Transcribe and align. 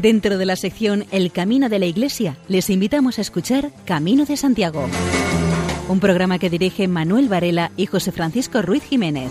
Dentro 0.00 0.38
de 0.38 0.46
la 0.46 0.54
sección 0.54 1.06
El 1.10 1.32
Camino 1.32 1.68
de 1.68 1.80
la 1.80 1.86
Iglesia, 1.86 2.36
les 2.46 2.70
invitamos 2.70 3.18
a 3.18 3.20
escuchar 3.20 3.72
Camino 3.84 4.26
de 4.26 4.36
Santiago, 4.36 4.88
un 5.88 5.98
programa 5.98 6.38
que 6.38 6.48
dirige 6.48 6.86
Manuel 6.86 7.28
Varela 7.28 7.72
y 7.76 7.86
José 7.86 8.12
Francisco 8.12 8.62
Ruiz 8.62 8.84
Jiménez. 8.84 9.28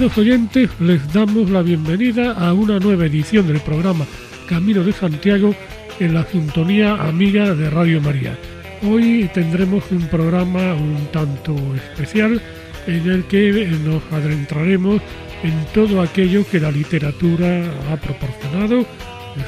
Queridos 0.00 0.16
oyentes, 0.16 0.70
les 0.80 1.12
damos 1.12 1.50
la 1.50 1.60
bienvenida 1.60 2.32
a 2.32 2.54
una 2.54 2.78
nueva 2.78 3.04
edición 3.04 3.46
del 3.46 3.60
programa 3.60 4.06
Camino 4.48 4.82
de 4.82 4.94
Santiago 4.94 5.54
en 5.98 6.14
la 6.14 6.24
sintonía 6.24 6.94
amiga 6.94 7.54
de 7.54 7.68
Radio 7.68 8.00
María. 8.00 8.34
Hoy 8.82 9.28
tendremos 9.34 9.84
un 9.90 10.08
programa 10.08 10.72
un 10.72 11.06
tanto 11.12 11.54
especial 11.74 12.40
en 12.86 13.10
el 13.10 13.24
que 13.24 13.68
nos 13.84 14.02
adentraremos 14.10 15.02
en 15.42 15.66
todo 15.74 16.00
aquello 16.00 16.46
que 16.50 16.60
la 16.60 16.70
literatura 16.70 17.62
ha 17.92 17.96
proporcionado 17.98 18.86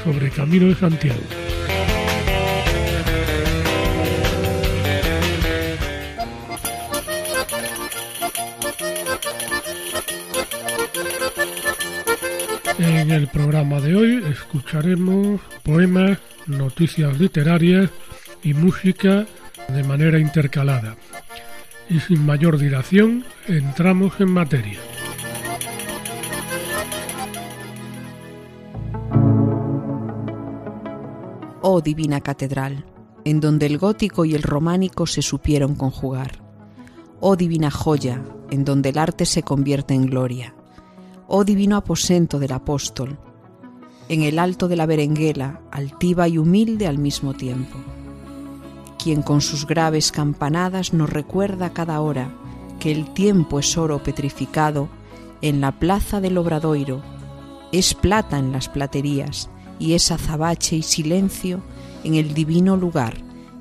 sobre 0.03 0.29
Camino 0.29 0.67
de 0.67 0.75
Santiago. 0.75 1.62
En 13.03 13.11
el 13.11 13.27
programa 13.27 13.81
de 13.81 13.97
hoy 13.97 14.23
escucharemos 14.31 15.41
poemas, 15.61 16.19
noticias 16.47 17.19
literarias 17.19 17.89
y 18.41 18.53
música 18.53 19.25
de 19.67 19.83
manera 19.83 20.19
intercalada. 20.19 20.95
Y 21.89 21.99
sin 21.99 22.25
mayor 22.25 22.57
dilación, 22.57 23.25
entramos 23.45 24.13
en 24.21 24.31
materia. 24.31 24.79
Oh 31.61 31.81
divina 31.81 32.21
catedral, 32.21 32.85
en 33.25 33.41
donde 33.41 33.65
el 33.65 33.79
gótico 33.79 34.23
y 34.23 34.33
el 34.33 34.43
románico 34.43 35.07
se 35.07 35.21
supieron 35.21 35.75
conjugar. 35.75 36.41
Oh 37.19 37.35
divina 37.35 37.69
joya, 37.69 38.23
en 38.49 38.63
donde 38.63 38.91
el 38.91 38.97
arte 38.97 39.25
se 39.25 39.43
convierte 39.43 39.93
en 39.93 40.05
gloria 40.05 40.55
oh 41.35 41.43
divino 41.43 41.77
aposento 41.77 42.37
del 42.37 42.51
apóstol, 42.51 43.17
en 44.07 44.21
el 44.21 44.37
alto 44.37 44.67
de 44.67 44.75
la 44.75 44.85
berenguela, 44.85 45.61
altiva 45.71 46.27
y 46.27 46.37
humilde 46.37 46.85
al 46.85 46.99
mismo 46.99 47.33
tiempo, 47.33 47.79
quien 49.01 49.23
con 49.23 49.41
sus 49.41 49.65
graves 49.65 50.11
campanadas 50.11 50.93
nos 50.93 51.09
recuerda 51.09 51.73
cada 51.73 52.01
hora 52.01 52.29
que 52.79 52.91
el 52.91 53.11
tiempo 53.15 53.57
es 53.57 53.75
oro 53.79 54.03
petrificado 54.03 54.89
en 55.41 55.59
la 55.59 55.71
plaza 55.71 56.21
del 56.21 56.37
Obradoiro, 56.37 57.01
es 57.71 57.95
plata 57.95 58.37
en 58.37 58.51
las 58.51 58.69
platerías 58.69 59.49
y 59.79 59.93
es 59.93 60.11
azabache 60.11 60.75
y 60.75 60.83
silencio 60.83 61.63
en 62.03 62.13
el 62.13 62.35
divino 62.35 62.77
lugar 62.77 63.15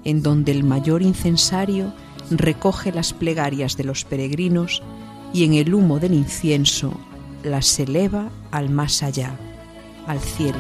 en 0.05 0.23
donde 0.23 0.53
el 0.53 0.63
mayor 0.63 1.01
incensario 1.01 1.95
recoge 2.29 2.93
las 2.93 3.15
plegarias 3.15 3.79
de 3.79 3.85
los 3.85 4.05
peregrinos 4.05 4.83
y 5.33 5.45
en 5.45 5.55
el 5.55 5.73
humo 5.73 6.01
del 6.01 6.13
incienso 6.13 6.93
las 7.43 7.79
eleva 7.79 8.31
al 8.51 8.71
más 8.71 9.03
allá, 9.03 9.37
al 10.07 10.21
cielo. 10.21 10.59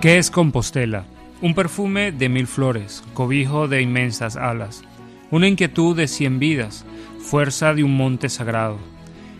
¿Qué 0.00 0.18
es 0.18 0.30
Compostela? 0.30 1.06
Un 1.40 1.54
perfume 1.54 2.12
de 2.12 2.28
mil 2.28 2.46
flores, 2.46 3.02
cobijo 3.14 3.68
de 3.68 3.80
inmensas 3.80 4.36
alas, 4.36 4.82
una 5.30 5.48
inquietud 5.48 5.96
de 5.96 6.08
cien 6.08 6.38
vidas, 6.38 6.84
fuerza 7.20 7.72
de 7.72 7.84
un 7.84 7.96
monte 7.96 8.28
sagrado, 8.28 8.76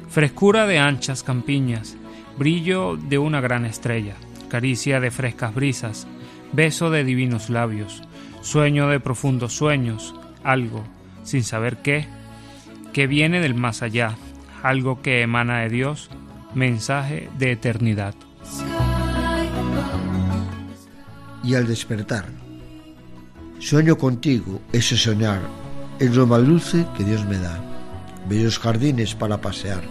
frescura 0.08 0.66
de 0.66 0.78
anchas 0.78 1.22
campiñas, 1.22 1.96
brillo 2.38 2.96
de 2.96 3.18
una 3.18 3.42
gran 3.42 3.66
estrella, 3.66 4.14
caricia 4.54 5.00
de 5.00 5.10
frescas 5.10 5.52
brisas, 5.52 6.06
beso 6.52 6.88
de 6.88 7.02
divinos 7.02 7.50
labios, 7.50 8.04
sueño 8.40 8.86
de 8.86 9.00
profundos 9.00 9.56
sueños, 9.56 10.14
algo, 10.44 10.84
sin 11.24 11.42
saber 11.42 11.78
qué, 11.78 12.06
que 12.92 13.08
viene 13.08 13.40
del 13.40 13.56
más 13.56 13.82
allá, 13.82 14.14
algo 14.62 15.02
que 15.02 15.22
emana 15.22 15.62
de 15.62 15.70
Dios, 15.70 16.08
mensaje 16.54 17.28
de 17.36 17.50
eternidad. 17.50 18.14
Y 21.42 21.56
al 21.56 21.66
despertar, 21.66 22.26
sueño 23.58 23.98
contigo, 23.98 24.62
ese 24.72 24.96
soñar, 24.96 25.40
es 25.98 26.14
lo 26.14 26.26
dulce 26.26 26.86
que 26.96 27.02
Dios 27.02 27.26
me 27.26 27.38
da, 27.38 27.60
bellos 28.28 28.60
jardines 28.60 29.16
para 29.16 29.40
pasear, 29.40 29.82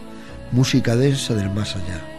música 0.54 0.96
densa 0.96 1.36
del 1.36 1.50
más 1.50 1.76
allá 1.76 2.13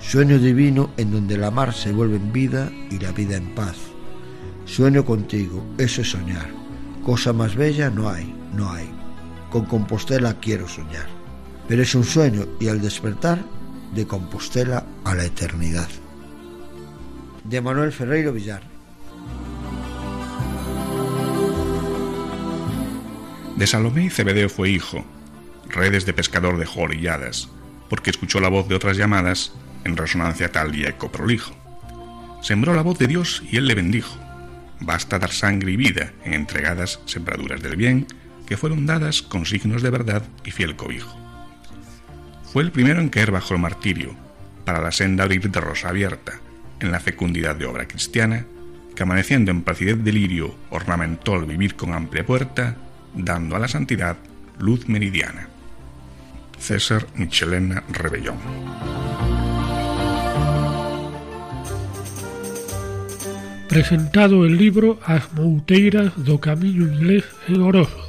Sueño 0.00 0.38
divino 0.38 0.90
en 0.96 1.12
donde 1.12 1.36
la 1.36 1.50
mar 1.50 1.72
se 1.72 1.92
vuelve 1.92 2.16
en 2.16 2.32
vida 2.32 2.72
y 2.90 2.98
la 2.98 3.12
vida 3.12 3.36
en 3.36 3.54
paz. 3.54 3.76
Sueño 4.64 5.04
contigo, 5.04 5.64
eso 5.78 6.00
es 6.00 6.10
soñar. 6.10 6.48
Cosa 7.04 7.32
más 7.32 7.54
bella 7.54 7.90
no 7.90 8.08
hay, 8.08 8.34
no 8.54 8.72
hay. 8.72 8.90
Con 9.50 9.66
Compostela 9.66 10.40
quiero 10.40 10.66
soñar. 10.66 11.06
Pero 11.68 11.82
es 11.82 11.94
un 11.94 12.04
sueño 12.04 12.46
y 12.58 12.68
al 12.68 12.80
despertar, 12.80 13.44
de 13.94 14.06
Compostela 14.06 14.84
a 15.04 15.14
la 15.14 15.24
eternidad. 15.24 15.88
De 17.44 17.60
Manuel 17.60 17.92
Ferreiro 17.92 18.32
Villar. 18.32 18.62
De 23.56 23.66
Salomé 23.66 24.10
Cebedeo 24.10 24.48
fue 24.48 24.70
hijo. 24.70 25.04
Redes 25.68 26.06
de 26.06 26.14
pescador 26.14 26.58
dejó 26.58 26.80
orilladas, 26.80 27.48
porque 27.88 28.10
escuchó 28.10 28.40
la 28.40 28.48
voz 28.48 28.66
de 28.66 28.74
otras 28.74 28.96
llamadas 28.96 29.52
en 29.84 29.96
resonancia 29.96 30.50
tal 30.52 30.74
y 30.74 30.84
eco 30.84 31.10
prolijo. 31.10 31.54
Sembró 32.42 32.74
la 32.74 32.82
voz 32.82 32.98
de 32.98 33.06
Dios 33.06 33.42
y 33.50 33.56
él 33.56 33.66
le 33.66 33.74
bendijo. 33.74 34.16
Basta 34.80 35.18
dar 35.18 35.30
sangre 35.30 35.72
y 35.72 35.76
vida 35.76 36.12
en 36.24 36.34
entregadas 36.34 37.00
sembraduras 37.04 37.62
del 37.62 37.76
bien 37.76 38.06
que 38.46 38.56
fueron 38.56 38.86
dadas 38.86 39.22
con 39.22 39.46
signos 39.46 39.82
de 39.82 39.90
verdad 39.90 40.22
y 40.44 40.50
fiel 40.50 40.74
cobijo. 40.74 41.16
Fue 42.52 42.64
el 42.64 42.72
primero 42.72 43.00
en 43.00 43.08
caer 43.08 43.30
bajo 43.30 43.54
el 43.54 43.60
martirio, 43.60 44.16
para 44.64 44.80
la 44.80 44.90
senda 44.90 45.24
abrir 45.24 45.50
de 45.50 45.60
rosa 45.60 45.90
abierta, 45.90 46.40
en 46.80 46.90
la 46.90 46.98
fecundidad 46.98 47.54
de 47.54 47.66
obra 47.66 47.86
cristiana, 47.86 48.46
que 48.96 49.04
amaneciendo 49.04 49.52
en 49.52 49.62
placidez 49.62 50.02
delirio 50.02 50.56
ornamentó 50.70 51.36
el 51.36 51.44
vivir 51.44 51.76
con 51.76 51.94
amplia 51.94 52.26
puerta, 52.26 52.76
dando 53.14 53.54
a 53.54 53.60
la 53.60 53.68
santidad 53.68 54.16
luz 54.58 54.88
meridiana. 54.88 55.48
César 56.58 57.06
Michelena 57.14 57.84
Rebellón. 57.88 59.39
Presentado 63.70 64.44
el 64.44 64.58
libro 64.58 64.98
As 65.06 65.32
Mouteiras 65.32 66.10
do 66.16 66.42
Camiño 66.42 66.90
Inglés 66.90 67.22
en 67.46 67.62
Oroso. 67.62 68.02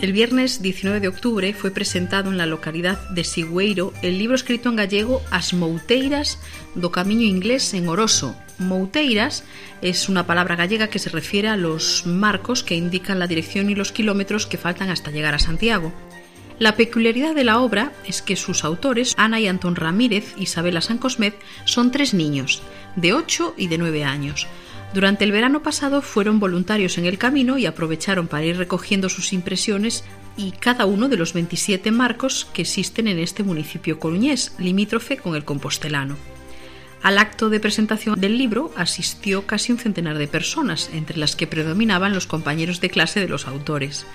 El 0.00 0.14
viernes 0.14 0.62
19 0.62 1.00
de 1.00 1.08
octubre 1.08 1.52
fue 1.52 1.70
presentado 1.70 2.30
en 2.30 2.38
la 2.38 2.46
localidad 2.46 2.98
de 3.10 3.24
Sigüeiro 3.24 3.92
el 4.00 4.18
libro 4.18 4.34
escrito 4.34 4.70
en 4.70 4.76
gallego 4.76 5.20
As 5.30 5.52
Mouteiras 5.52 6.40
do 6.74 6.88
Camiño 6.88 7.28
Inglés 7.28 7.74
en 7.74 7.92
Oroso. 7.92 8.40
Mouteiras 8.56 9.44
es 9.82 10.08
una 10.08 10.24
palabra 10.24 10.56
gallega 10.56 10.88
que 10.88 10.98
se 10.98 11.10
refiere 11.10 11.48
a 11.48 11.58
los 11.58 12.06
marcos 12.06 12.64
que 12.64 12.74
indican 12.74 13.18
la 13.18 13.26
dirección 13.26 13.68
y 13.68 13.74
los 13.74 13.92
kilómetros 13.92 14.46
que 14.46 14.56
faltan 14.56 14.88
hasta 14.88 15.10
llegar 15.10 15.34
a 15.34 15.44
Santiago. 15.44 15.92
La 16.58 16.76
peculiaridad 16.76 17.34
de 17.34 17.42
la 17.42 17.58
obra 17.58 17.92
es 18.06 18.22
que 18.22 18.36
sus 18.36 18.64
autores, 18.64 19.14
Ana 19.16 19.40
y 19.40 19.48
Antón 19.48 19.74
Ramírez, 19.74 20.34
Isabela 20.38 20.80
San 20.80 20.98
Cosmed, 20.98 21.34
son 21.64 21.90
tres 21.90 22.14
niños, 22.14 22.62
de 22.94 23.12
8 23.12 23.54
y 23.58 23.66
de 23.66 23.78
9 23.78 24.04
años. 24.04 24.46
Durante 24.94 25.24
el 25.24 25.32
verano 25.32 25.64
pasado 25.64 26.00
fueron 26.00 26.38
voluntarios 26.38 26.96
en 26.98 27.06
el 27.06 27.18
camino 27.18 27.58
y 27.58 27.66
aprovecharon 27.66 28.28
para 28.28 28.44
ir 28.44 28.56
recogiendo 28.56 29.08
sus 29.08 29.32
impresiones 29.32 30.04
y 30.36 30.52
cada 30.52 30.86
uno 30.86 31.08
de 31.08 31.16
los 31.16 31.32
27 31.32 31.90
marcos 31.90 32.46
que 32.52 32.62
existen 32.62 33.08
en 33.08 33.18
este 33.18 33.42
municipio 33.42 33.98
coruñés, 33.98 34.54
limítrofe 34.58 35.16
con 35.16 35.34
el 35.34 35.44
compostelano. 35.44 36.16
Al 37.02 37.18
acto 37.18 37.50
de 37.50 37.58
presentación 37.58 38.18
del 38.20 38.38
libro 38.38 38.72
asistió 38.76 39.46
casi 39.46 39.72
un 39.72 39.78
centenar 39.78 40.16
de 40.16 40.28
personas, 40.28 40.88
entre 40.94 41.18
las 41.18 41.34
que 41.34 41.48
predominaban 41.48 42.14
los 42.14 42.28
compañeros 42.28 42.80
de 42.80 42.88
clase 42.90 43.18
de 43.18 43.28
los 43.28 43.48
autores. 43.48 44.06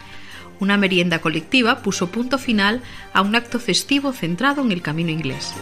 Una 0.60 0.78
merienda 0.78 1.20
colectiva 1.20 1.82
puso 1.82 2.12
punto 2.12 2.38
final 2.38 2.82
a 3.14 3.22
un 3.22 3.36
acto 3.36 3.60
festivo 3.60 4.12
centrado 4.12 4.62
en 4.62 4.72
el 4.72 4.82
camino 4.82 5.10
inglés. 5.10 5.54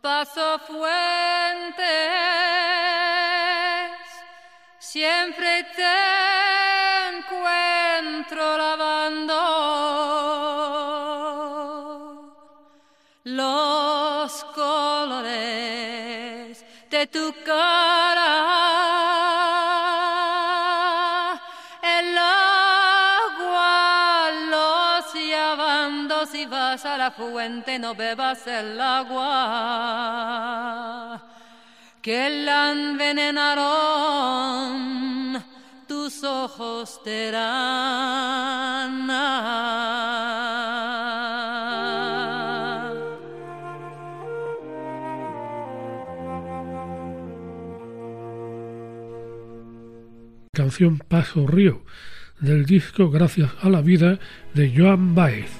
Paso 0.00 0.58
Fuentes, 0.66 0.84
siempre 4.78 5.64
te 5.74 6.23
tu 17.14 17.32
cara. 17.44 18.32
El 21.96 22.18
agua 22.18 24.30
los 24.50 25.14
llevando 25.14 26.26
si 26.26 26.44
vas 26.46 26.84
a 26.84 26.98
la 26.98 27.12
fuente 27.12 27.78
no 27.78 27.94
bebas 27.94 28.44
el 28.48 28.80
agua 28.80 29.30
que 32.02 32.28
la 32.46 32.72
envenenaron 32.72 35.44
tus 35.86 36.24
ojos 36.24 37.00
de 37.04 37.30
Paso 51.08 51.46
Río 51.46 51.82
del 52.40 52.64
disco 52.64 53.10
Gracias 53.10 53.50
a 53.60 53.68
la 53.68 53.82
Vida 53.82 54.18
de 54.54 54.72
Joan 54.74 55.14
Baez. 55.14 55.50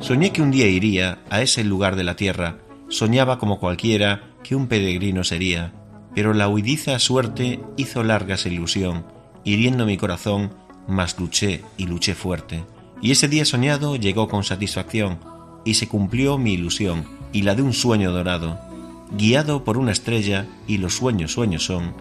Soñé 0.00 0.32
que 0.32 0.40
un 0.40 0.50
día 0.50 0.66
iría 0.66 1.18
a 1.28 1.42
ese 1.42 1.62
lugar 1.62 1.94
de 1.96 2.04
la 2.04 2.16
tierra, 2.16 2.58
soñaba 2.88 3.38
como 3.38 3.58
cualquiera 3.58 4.34
que 4.42 4.56
un 4.56 4.66
peregrino 4.66 5.24
sería, 5.24 5.74
pero 6.14 6.32
la 6.32 6.48
huidiza 6.48 6.98
suerte 6.98 7.60
hizo 7.76 8.02
larga 8.02 8.36
esa 8.36 8.48
ilusión, 8.48 9.06
hiriendo 9.44 9.84
mi 9.84 9.98
corazón, 9.98 10.54
mas 10.88 11.18
luché 11.18 11.62
y 11.76 11.86
luché 11.86 12.14
fuerte. 12.14 12.64
Y 13.02 13.10
ese 13.10 13.28
día 13.28 13.44
soñado 13.44 13.96
llegó 13.96 14.28
con 14.28 14.42
satisfacción, 14.42 15.20
y 15.66 15.74
se 15.74 15.88
cumplió 15.88 16.38
mi 16.38 16.54
ilusión, 16.54 17.04
y 17.34 17.42
la 17.42 17.54
de 17.54 17.60
un 17.60 17.74
sueño 17.74 18.12
dorado. 18.12 18.58
Guiado 19.10 19.64
por 19.64 19.76
una 19.76 19.92
estrella, 19.92 20.46
y 20.66 20.78
los 20.78 20.94
sueños 20.94 21.32
sueños 21.32 21.64
son, 21.64 21.92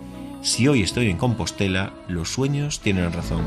si 0.42 0.68
hoy 0.68 0.84
estoy 0.84 1.10
en 1.10 1.18
Compostela, 1.18 1.92
los 2.08 2.30
sueños 2.30 2.80
tienen 2.80 3.12
razón. 3.12 3.42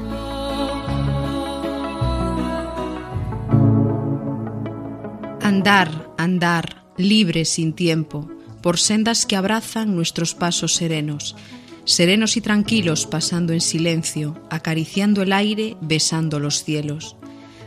Andar, 5.42 6.12
andar, 6.18 6.84
libre 6.96 7.44
sin 7.44 7.72
tiempo, 7.72 8.28
por 8.62 8.78
sendas 8.78 9.24
que 9.24 9.36
abrazan 9.36 9.94
nuestros 9.94 10.34
pasos 10.34 10.74
serenos, 10.74 11.36
serenos 11.84 12.36
y 12.36 12.40
tranquilos 12.40 13.06
pasando 13.06 13.52
en 13.52 13.60
silencio, 13.60 14.36
acariciando 14.50 15.22
el 15.22 15.32
aire, 15.32 15.76
besando 15.80 16.40
los 16.40 16.64
cielos. 16.64 17.16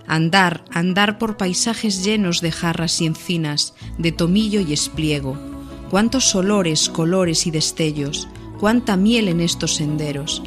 Andar, 0.09 0.65
andar 0.73 1.17
por 1.17 1.37
paisajes 1.37 2.03
llenos 2.03 2.41
de 2.41 2.51
jarras 2.51 2.99
y 2.99 3.05
encinas, 3.05 3.73
de 3.97 4.11
tomillo 4.11 4.59
y 4.59 4.73
espliego. 4.73 5.37
Cuántos 5.89 6.35
olores, 6.35 6.89
colores 6.89 7.47
y 7.47 7.51
destellos, 7.51 8.27
cuánta 8.59 8.97
miel 8.97 9.29
en 9.29 9.39
estos 9.39 9.75
senderos. 9.75 10.43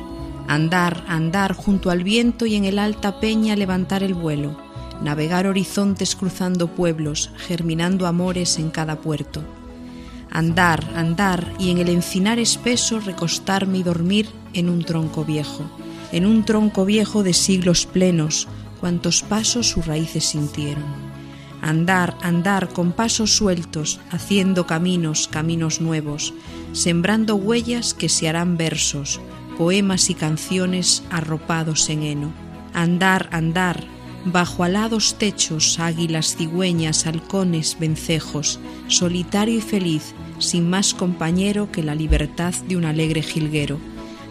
Andar, 0.46 1.02
andar 1.08 1.54
junto 1.54 1.90
al 1.90 2.04
viento 2.04 2.44
y 2.44 2.56
en 2.56 2.66
el 2.66 2.78
alta 2.78 3.18
peña 3.20 3.56
levantar 3.56 4.02
el 4.02 4.12
vuelo 4.12 4.54
navegar 5.02 5.46
horizontes 5.46 6.14
cruzando 6.14 6.68
pueblos, 6.68 7.30
germinando 7.36 8.06
amores 8.06 8.58
en 8.58 8.70
cada 8.70 8.96
puerto. 9.00 9.42
Andar, 10.30 10.84
andar 10.94 11.52
y 11.58 11.70
en 11.70 11.78
el 11.78 11.88
encinar 11.88 12.38
espeso 12.38 13.00
recostarme 13.00 13.78
y 13.78 13.82
dormir 13.82 14.28
en 14.54 14.70
un 14.70 14.84
tronco 14.84 15.24
viejo, 15.24 15.64
en 16.12 16.24
un 16.24 16.44
tronco 16.44 16.84
viejo 16.84 17.22
de 17.22 17.34
siglos 17.34 17.84
plenos, 17.84 18.48
cuantos 18.82 19.23
pasos 19.23 19.69
sus 19.69 19.87
raíces 19.87 20.25
sintieron. 20.25 20.82
Andar, 21.61 22.19
andar 22.20 22.69
con 22.70 22.90
pasos 22.90 23.37
sueltos, 23.37 24.00
haciendo 24.11 24.67
caminos, 24.67 25.29
caminos 25.29 25.81
nuevos, 25.81 26.34
sembrando 26.73 27.37
huellas 27.37 27.94
que 27.94 28.08
se 28.08 28.29
harán 28.29 28.56
versos, 28.56 29.20
poemas 29.56 30.11
y 30.11 30.14
canciones 30.14 31.05
arropados 31.11 31.88
en 31.90 32.02
heno. 32.02 32.32
Andar, 32.75 33.29
andar, 33.31 33.84
bajo 34.25 34.64
alados 34.64 35.14
techos, 35.17 35.79
águilas, 35.79 36.34
cigüeñas, 36.34 37.06
halcones, 37.06 37.76
vencejos, 37.79 38.58
solitario 38.88 39.58
y 39.58 39.61
feliz, 39.61 40.12
sin 40.40 40.69
más 40.69 40.93
compañero 40.93 41.70
que 41.70 41.84
la 41.84 41.94
libertad 41.94 42.52
de 42.67 42.76
un 42.76 42.84
alegre 42.84 43.23
jilguero. 43.23 43.79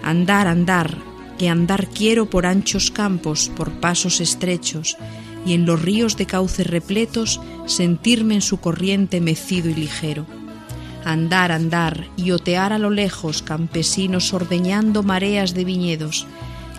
Andar, 0.04 0.48
andar, 0.48 0.98
que 1.42 1.50
andar 1.50 1.88
quiero 1.88 2.30
por 2.30 2.46
anchos 2.46 2.92
campos, 2.92 3.50
por 3.58 3.72
pasos 3.72 4.22
estrechos, 4.22 4.96
y 5.44 5.56
en 5.56 5.66
los 5.66 5.82
ríos 5.82 6.16
de 6.16 6.28
cauces 6.28 6.68
repletos 6.68 7.42
sentirme 7.66 8.36
en 8.36 8.42
su 8.42 8.60
corriente 8.60 9.20
mecido 9.22 9.68
y 9.68 9.74
ligero. 9.74 10.28
Andar, 11.04 11.52
andar, 11.52 12.06
y 12.16 12.30
otear 12.30 12.74
a 12.74 12.78
lo 12.78 12.92
lejos 12.92 13.42
campesinos 13.42 14.36
ordeñando 14.36 15.02
mareas 15.02 15.56
de 15.56 15.66
viñedos, 15.66 16.28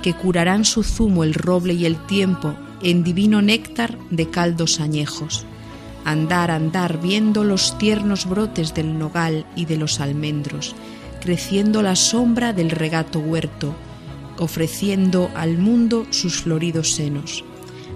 que 0.00 0.14
curarán 0.14 0.64
su 0.64 0.84
zumo 0.84 1.24
el 1.24 1.34
roble 1.34 1.74
y 1.74 1.84
el 1.84 1.96
tiempo 2.06 2.54
en 2.84 3.02
divino 3.02 3.42
néctar 3.42 3.98
de 4.10 4.30
caldos 4.30 4.78
añejos. 4.78 5.44
Andar, 6.04 6.52
andar, 6.52 7.00
viendo 7.02 7.42
los 7.42 7.76
tiernos 7.78 8.28
brotes 8.28 8.74
del 8.74 8.96
nogal 8.96 9.44
y 9.56 9.64
de 9.64 9.76
los 9.76 9.98
almendros, 9.98 10.76
creciendo 11.20 11.82
la 11.82 11.96
sombra 11.96 12.52
del 12.52 12.70
regato 12.70 13.18
huerto, 13.18 13.74
ofreciendo 14.38 15.30
al 15.34 15.58
mundo 15.58 16.06
sus 16.10 16.42
floridos 16.42 16.92
senos. 16.92 17.44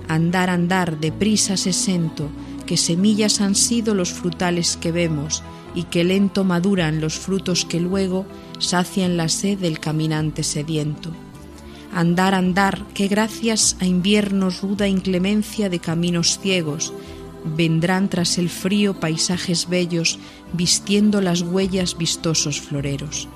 Andar, 0.09 0.50
andar, 0.50 0.99
deprisa 1.00 1.57
se 1.57 1.73
sento, 1.73 2.28
que 2.66 2.76
semillas 2.76 3.40
han 3.40 3.55
sido 3.55 3.95
los 3.95 4.12
frutales 4.12 4.76
que 4.76 4.93
vemos, 4.93 5.43
y 5.75 5.85
que 5.85 6.05
lento 6.05 6.45
maduran 6.45 7.00
los 7.00 7.19
frutos 7.19 7.64
que 7.64 7.81
luego 7.81 8.26
sacian 8.59 9.16
la 9.16 9.28
sed 9.28 9.59
del 9.59 9.78
caminante 9.78 10.43
sediento 10.43 11.12
Andar, 11.97 12.35
andar, 12.35 12.85
que 12.93 13.09
gracias 13.09 13.76
a 13.81 13.87
inviernos 13.87 14.61
ruda 14.61 14.87
inclemencia 14.87 15.71
de 15.71 15.78
caminos 15.78 16.38
ciegos, 16.38 16.93
vendrán 17.57 18.11
tras 18.11 18.37
el 18.37 18.50
frío 18.50 19.00
paisajes 19.00 19.66
bellos, 19.66 20.19
vistiendo 20.52 21.23
las 21.23 21.40
huellas 21.40 21.97
vistosos 21.97 22.61
floreros. 22.61 23.28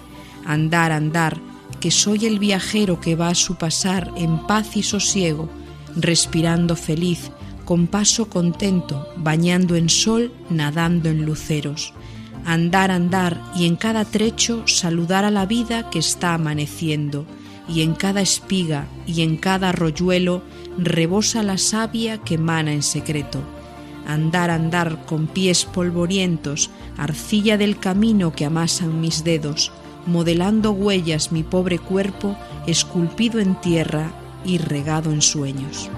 Andar, 0.44 0.92
andar, 0.92 1.40
que 1.80 1.90
soy 1.90 2.26
el 2.26 2.38
viajero 2.38 3.00
que 3.00 3.16
va 3.16 3.28
a 3.28 3.34
su 3.34 3.56
pasar 3.56 4.12
en 4.16 4.46
paz 4.46 4.76
y 4.76 4.82
sosiego, 4.82 5.48
respirando 5.96 6.76
feliz, 6.76 7.30
con 7.64 7.86
paso 7.86 8.28
contento, 8.28 9.08
bañando 9.16 9.76
en 9.76 9.88
sol, 9.88 10.32
nadando 10.50 11.08
en 11.08 11.24
luceros. 11.24 11.94
Andar, 12.44 12.90
andar, 12.90 13.40
y 13.56 13.66
en 13.66 13.76
cada 13.76 14.04
trecho 14.04 14.66
saludar 14.66 15.24
a 15.24 15.30
la 15.30 15.46
vida 15.46 15.90
que 15.90 15.98
está 15.98 16.34
amaneciendo, 16.34 17.26
y 17.68 17.82
en 17.82 17.94
cada 17.94 18.20
espiga 18.20 18.88
y 19.06 19.22
en 19.22 19.36
cada 19.36 19.68
arroyuelo 19.68 20.42
rebosa 20.76 21.42
la 21.42 21.58
savia 21.58 22.18
que 22.18 22.38
mana 22.38 22.72
en 22.72 22.82
secreto. 22.82 23.40
Andar, 24.06 24.50
andar 24.50 25.04
con 25.06 25.28
pies 25.28 25.64
polvorientos, 25.64 26.70
arcilla 26.96 27.56
del 27.56 27.78
camino 27.78 28.32
que 28.32 28.44
amasan 28.44 29.00
mis 29.00 29.22
dedos, 29.22 29.70
modelando 30.06 30.72
huellas 30.72 31.32
mi 31.32 31.42
pobre 31.42 31.78
cuerpo, 31.78 32.36
esculpido 32.66 33.40
en 33.40 33.60
tierra 33.60 34.12
y 34.44 34.58
regado 34.58 35.10
en 35.10 35.22
sueños. 35.22 35.90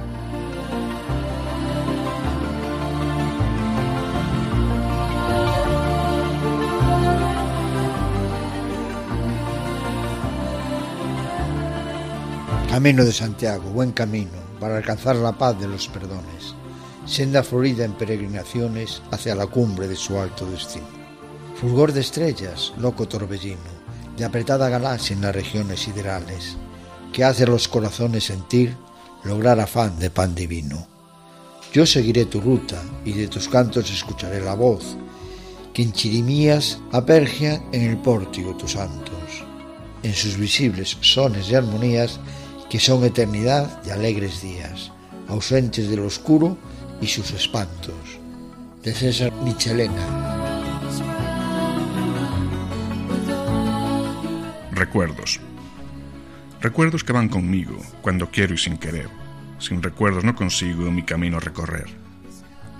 Camino 12.72 13.04
de 13.04 13.12
Santiago, 13.12 13.68
buen 13.70 13.92
camino 13.92 14.30
para 14.58 14.78
alcanzar 14.78 15.16
la 15.16 15.32
paz 15.32 15.60
de 15.60 15.68
los 15.68 15.88
perdones, 15.88 16.54
senda 17.04 17.42
florida 17.42 17.84
en 17.84 17.92
peregrinaciones 17.92 19.02
hacia 19.10 19.34
la 19.34 19.46
cumbre 19.46 19.88
de 19.88 19.96
su 19.96 20.18
alto 20.18 20.46
destino. 20.46 20.86
Fulgor 21.60 21.92
de 21.92 22.00
estrellas, 22.00 22.72
loco 22.78 23.06
torbellino, 23.06 23.81
de 24.22 24.26
apretada 24.26 24.68
galaxia 24.68 25.14
en 25.14 25.22
las 25.22 25.34
regiones 25.34 25.80
siderales, 25.80 26.56
que 27.12 27.24
hace 27.24 27.44
los 27.44 27.66
corazones 27.66 28.22
sentir 28.22 28.76
lograr 29.24 29.58
afán 29.58 29.98
de 29.98 30.10
pan 30.10 30.32
divino. 30.32 30.86
Yo 31.72 31.84
seguiré 31.86 32.26
tu 32.26 32.40
ruta 32.40 32.80
y 33.04 33.14
de 33.14 33.26
tus 33.26 33.48
cantos 33.48 33.90
escucharé 33.90 34.40
la 34.40 34.54
voz, 34.54 34.96
que 35.74 35.82
en 35.82 35.92
chirimías 35.92 36.78
apergia 36.92 37.60
en 37.72 37.82
el 37.82 37.96
pórtico 37.96 38.56
tus 38.56 38.72
santos. 38.72 39.42
En 40.04 40.14
sus 40.14 40.36
visibles 40.36 40.96
sones 41.00 41.50
y 41.50 41.56
armonías 41.56 42.20
que 42.70 42.78
son 42.78 43.02
eternidad 43.02 43.82
de 43.82 43.90
alegres 43.90 44.40
días, 44.40 44.92
ausentes 45.26 45.90
del 45.90 45.98
oscuro 45.98 46.56
y 47.00 47.08
sus 47.08 47.32
espantos, 47.32 48.20
de 48.84 48.94
César 48.94 49.32
Michelena. 49.42 50.21
Recuerdos. 54.82 55.38
Recuerdos 56.60 57.04
que 57.04 57.12
van 57.12 57.28
conmigo 57.28 57.78
cuando 58.00 58.32
quiero 58.32 58.54
y 58.54 58.58
sin 58.58 58.78
querer. 58.78 59.08
Sin 59.60 59.80
recuerdos 59.80 60.24
no 60.24 60.34
consigo 60.34 60.90
mi 60.90 61.04
camino 61.04 61.38
recorrer. 61.38 61.86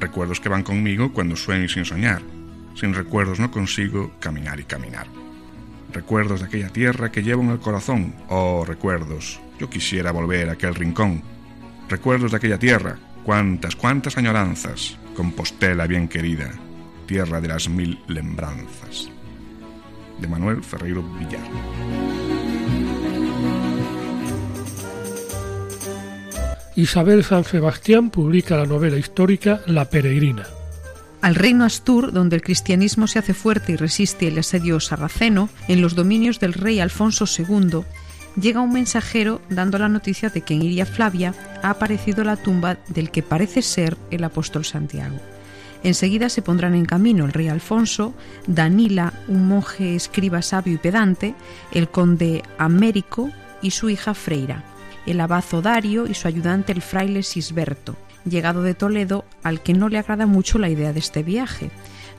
Recuerdos 0.01 0.41
que 0.41 0.49
van 0.49 0.65
conmigo 0.65 1.13
cuando 1.13 1.37
sueño 1.37 1.67
y 1.67 1.69
sin 1.69 1.85
soñar. 1.85 2.21
Sin 2.75 2.93
recuerdos 2.93 3.39
no 3.39 3.53
consigo 3.53 4.11
caminar 4.19 4.59
y 4.59 4.65
caminar. 4.65 5.07
Recuerdos 5.93 6.41
de 6.41 6.47
aquella 6.47 6.71
tierra 6.71 7.13
que 7.13 7.23
llevo 7.23 7.43
en 7.43 7.51
el 7.51 7.61
corazón. 7.61 8.17
Oh, 8.29 8.65
recuerdos. 8.67 9.41
Yo 9.61 9.71
quisiera 9.71 10.11
volver 10.11 10.49
a 10.49 10.55
aquel 10.55 10.75
rincón. 10.75 11.23
Recuerdos 11.89 12.33
de 12.33 12.39
aquella 12.39 12.59
tierra. 12.59 12.99
Cuántas, 13.23 13.77
cuántas 13.77 14.19
añoranzas. 14.19 14.99
Compostela 15.15 15.87
bien 15.87 16.09
querida. 16.09 16.51
Tierra 17.07 17.41
de 17.41 17.47
las 17.47 17.69
mil 17.69 18.03
lembranzas. 18.09 19.09
De 20.23 20.29
Manuel 20.29 20.63
Ferreiro 20.63 21.03
Villar. 21.19 21.43
Isabel 26.77 27.25
San 27.25 27.45
Sebastián 27.45 28.11
publica 28.11 28.57
la 28.57 28.65
novela 28.65 28.97
histórica 28.97 29.61
La 29.67 29.91
Peregrina. 29.91 30.47
Al 31.21 31.35
reino 31.35 31.65
Astur, 31.65 32.13
donde 32.13 32.37
el 32.37 32.43
cristianismo 32.43 33.07
se 33.07 33.19
hace 33.19 33.35
fuerte 33.35 33.73
y 33.73 33.77
resiste 33.77 34.29
el 34.29 34.39
asedio 34.39 34.81
sarraceno, 34.81 35.49
en 35.69 35.83
los 35.83 35.95
dominios 35.95 36.41
del 36.41 36.55
rey 36.55 36.81
Alfonso 36.81 37.27
II, 37.27 37.81
llega 38.41 38.61
un 38.61 38.73
mensajero 38.73 39.43
dando 39.51 39.79
la 39.79 39.89
noticia 39.89 40.31
de 40.31 40.41
que 40.41 40.55
en 40.55 40.63
Iria 40.63 40.87
Flavia 40.87 41.35
ha 41.63 41.71
aparecido 41.71 42.25
la 42.25 42.37
tumba 42.37 42.79
del 42.89 43.11
que 43.11 43.23
parece 43.23 43.61
ser 43.63 43.97
el 44.11 44.25
apóstol 44.25 44.65
Santiago. 44.65 45.21
Enseguida 45.85 46.29
se 46.29 46.43
pondrán 46.43 46.75
en 46.75 46.85
camino 46.85 47.25
el 47.25 47.33
rey 47.33 47.49
Alfonso, 47.49 48.15
Danila, 48.47 49.13
un 49.27 49.49
monje 49.49 49.97
escriba 49.97 50.41
sabio 50.43 50.75
y 50.75 50.79
pedante, 50.79 51.35
el 51.73 51.89
conde 51.89 52.43
Américo 52.57 53.31
y 53.63 53.73
su 53.73 53.91
hija 53.91 54.15
Freira, 54.15 54.65
el 55.07 55.21
abazo 55.21 55.61
Dario 55.61 56.07
y 56.07 56.15
su 56.15 56.29
ayudante 56.29 56.73
el 56.73 56.83
fraile 56.83 57.25
Sisberto, 57.25 57.97
llegado 58.25 58.63
de 58.63 58.75
Toledo 58.75 59.25
al 59.43 59.61
que 59.61 59.75
no 59.75 59.89
le 59.89 59.99
agrada 59.99 60.27
mucho 60.27 60.59
la 60.59 60.69
idea 60.69 60.93
de 60.93 61.01
este 61.01 61.25
viaje, 61.25 61.71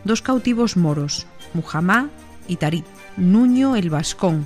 dos 0.03 0.21
cautivos 0.21 0.75
moros, 0.75 1.25
Muhammad 1.53 2.07
y 2.49 2.57
Tarit, 2.57 2.85
Nuño 3.15 3.77
el 3.77 3.89
Vascón, 3.89 4.45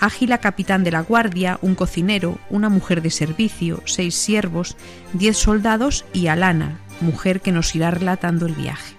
Ágila 0.00 0.38
capitán 0.38 0.84
de 0.84 0.92
la 0.92 1.00
guardia, 1.00 1.58
un 1.62 1.74
cocinero, 1.74 2.38
una 2.50 2.68
mujer 2.68 3.02
de 3.02 3.10
servicio, 3.10 3.82
seis 3.84 4.14
siervos, 4.14 4.76
diez 5.12 5.36
soldados 5.36 6.04
y 6.12 6.28
Alana, 6.28 6.78
mujer 7.00 7.40
que 7.40 7.52
nos 7.52 7.74
irá 7.74 7.90
relatando 7.90 8.46
el 8.46 8.54
viaje. 8.54 8.94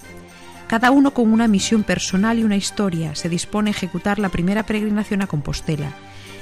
Cada 0.67 0.91
uno 0.91 1.11
con 1.15 1.33
una 1.33 1.47
misión 1.47 1.83
personal 1.83 2.37
y 2.37 2.43
una 2.43 2.55
historia 2.55 3.15
se 3.15 3.27
dispone 3.27 3.69
a 3.69 3.71
ejecutar 3.71 4.19
la 4.19 4.29
primera 4.29 4.65
peregrinación 4.65 5.21
a 5.21 5.27
Compostela. 5.27 5.93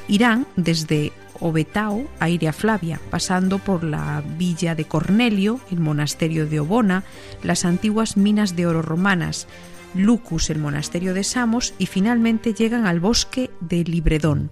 Irán 0.10 0.46
desde 0.56 1.14
Obetao 1.40 2.08
a 2.20 2.30
Iria 2.30 2.54
Flavia, 2.54 3.00
pasando 3.10 3.60
por 3.60 3.84
la 3.84 4.24
villa 4.38 4.76
de 4.76 4.86
Cornelio, 4.86 5.60
el 5.72 5.80
monasterio 5.80 6.46
de 6.46 6.60
Obona, 6.60 7.04
las 7.44 7.66
antiguas 7.66 8.18
minas 8.18 8.56
de 8.56 8.68
oro 8.68 8.82
romanas, 8.82 9.48
Lucus, 9.94 10.50
el 10.50 10.60
monasterio 10.60 11.14
de 11.14 11.24
Samos, 11.24 11.74
y 11.78 11.86
finalmente 11.86 12.54
llegan 12.54 12.86
al 12.86 13.00
bosque 13.00 13.50
de 13.62 13.84
Libredón. 13.84 14.50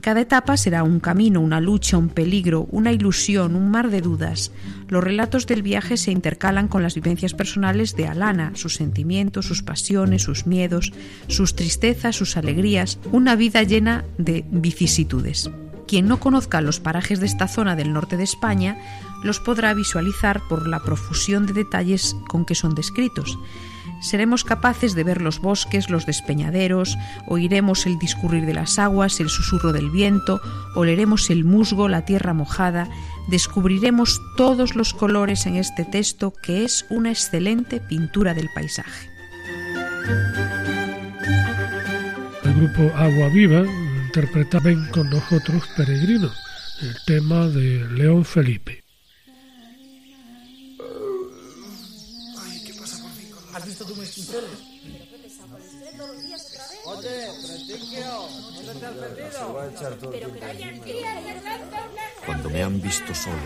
Cada 0.00 0.20
etapa 0.20 0.56
será 0.56 0.84
un 0.84 1.00
camino, 1.00 1.40
una 1.40 1.60
lucha, 1.60 1.98
un 1.98 2.08
peligro, 2.08 2.68
una 2.70 2.92
ilusión, 2.92 3.56
un 3.56 3.70
mar 3.70 3.90
de 3.90 4.00
dudas. 4.00 4.52
Los 4.88 5.02
relatos 5.02 5.46
del 5.46 5.62
viaje 5.62 5.96
se 5.96 6.12
intercalan 6.12 6.68
con 6.68 6.82
las 6.82 6.94
vivencias 6.94 7.34
personales 7.34 7.96
de 7.96 8.06
Alana, 8.06 8.52
sus 8.54 8.74
sentimientos, 8.74 9.46
sus 9.46 9.62
pasiones, 9.62 10.22
sus 10.22 10.46
miedos, 10.46 10.92
sus 11.26 11.56
tristezas, 11.56 12.16
sus 12.16 12.36
alegrías, 12.36 12.98
una 13.10 13.34
vida 13.34 13.64
llena 13.64 14.04
de 14.18 14.44
vicisitudes. 14.50 15.50
Quien 15.88 16.06
no 16.06 16.20
conozca 16.20 16.60
los 16.60 16.80
parajes 16.80 17.18
de 17.18 17.26
esta 17.26 17.48
zona 17.48 17.74
del 17.74 17.92
norte 17.92 18.16
de 18.16 18.24
España 18.24 18.78
los 19.24 19.40
podrá 19.40 19.74
visualizar 19.74 20.40
por 20.48 20.68
la 20.68 20.80
profusión 20.80 21.46
de 21.46 21.54
detalles 21.54 22.14
con 22.28 22.44
que 22.44 22.54
son 22.54 22.74
descritos 22.74 23.38
seremos 24.00 24.44
capaces 24.44 24.94
de 24.94 25.04
ver 25.04 25.20
los 25.20 25.40
bosques, 25.40 25.90
los 25.90 26.06
despeñaderos, 26.06 26.96
oiremos 27.26 27.86
el 27.86 27.98
discurrir 27.98 28.46
de 28.46 28.54
las 28.54 28.78
aguas, 28.78 29.20
el 29.20 29.28
susurro 29.28 29.72
del 29.72 29.90
viento, 29.90 30.40
oleremos 30.74 31.30
el 31.30 31.44
musgo, 31.44 31.88
la 31.88 32.04
tierra 32.04 32.34
mojada, 32.34 32.88
descubriremos 33.28 34.20
todos 34.36 34.76
los 34.76 34.94
colores 34.94 35.46
en 35.46 35.56
este 35.56 35.84
texto 35.84 36.32
que 36.42 36.64
es 36.64 36.86
una 36.90 37.10
excelente 37.10 37.80
pintura 37.80 38.34
del 38.34 38.48
paisaje. 38.54 39.10
El 42.44 42.54
grupo 42.54 42.96
Agua 42.96 43.28
Viva 43.28 43.64
interpreta 44.06 44.58
Ven 44.60 44.86
con 44.90 45.10
nosotros 45.10 45.68
peregrinos, 45.76 46.34
el 46.80 46.96
tema 47.04 47.46
de 47.48 47.86
León 47.90 48.24
Felipe. 48.24 48.87
Cuando 62.26 62.50
me 62.50 62.62
han 62.62 62.80
visto 62.80 63.14
solo 63.14 63.36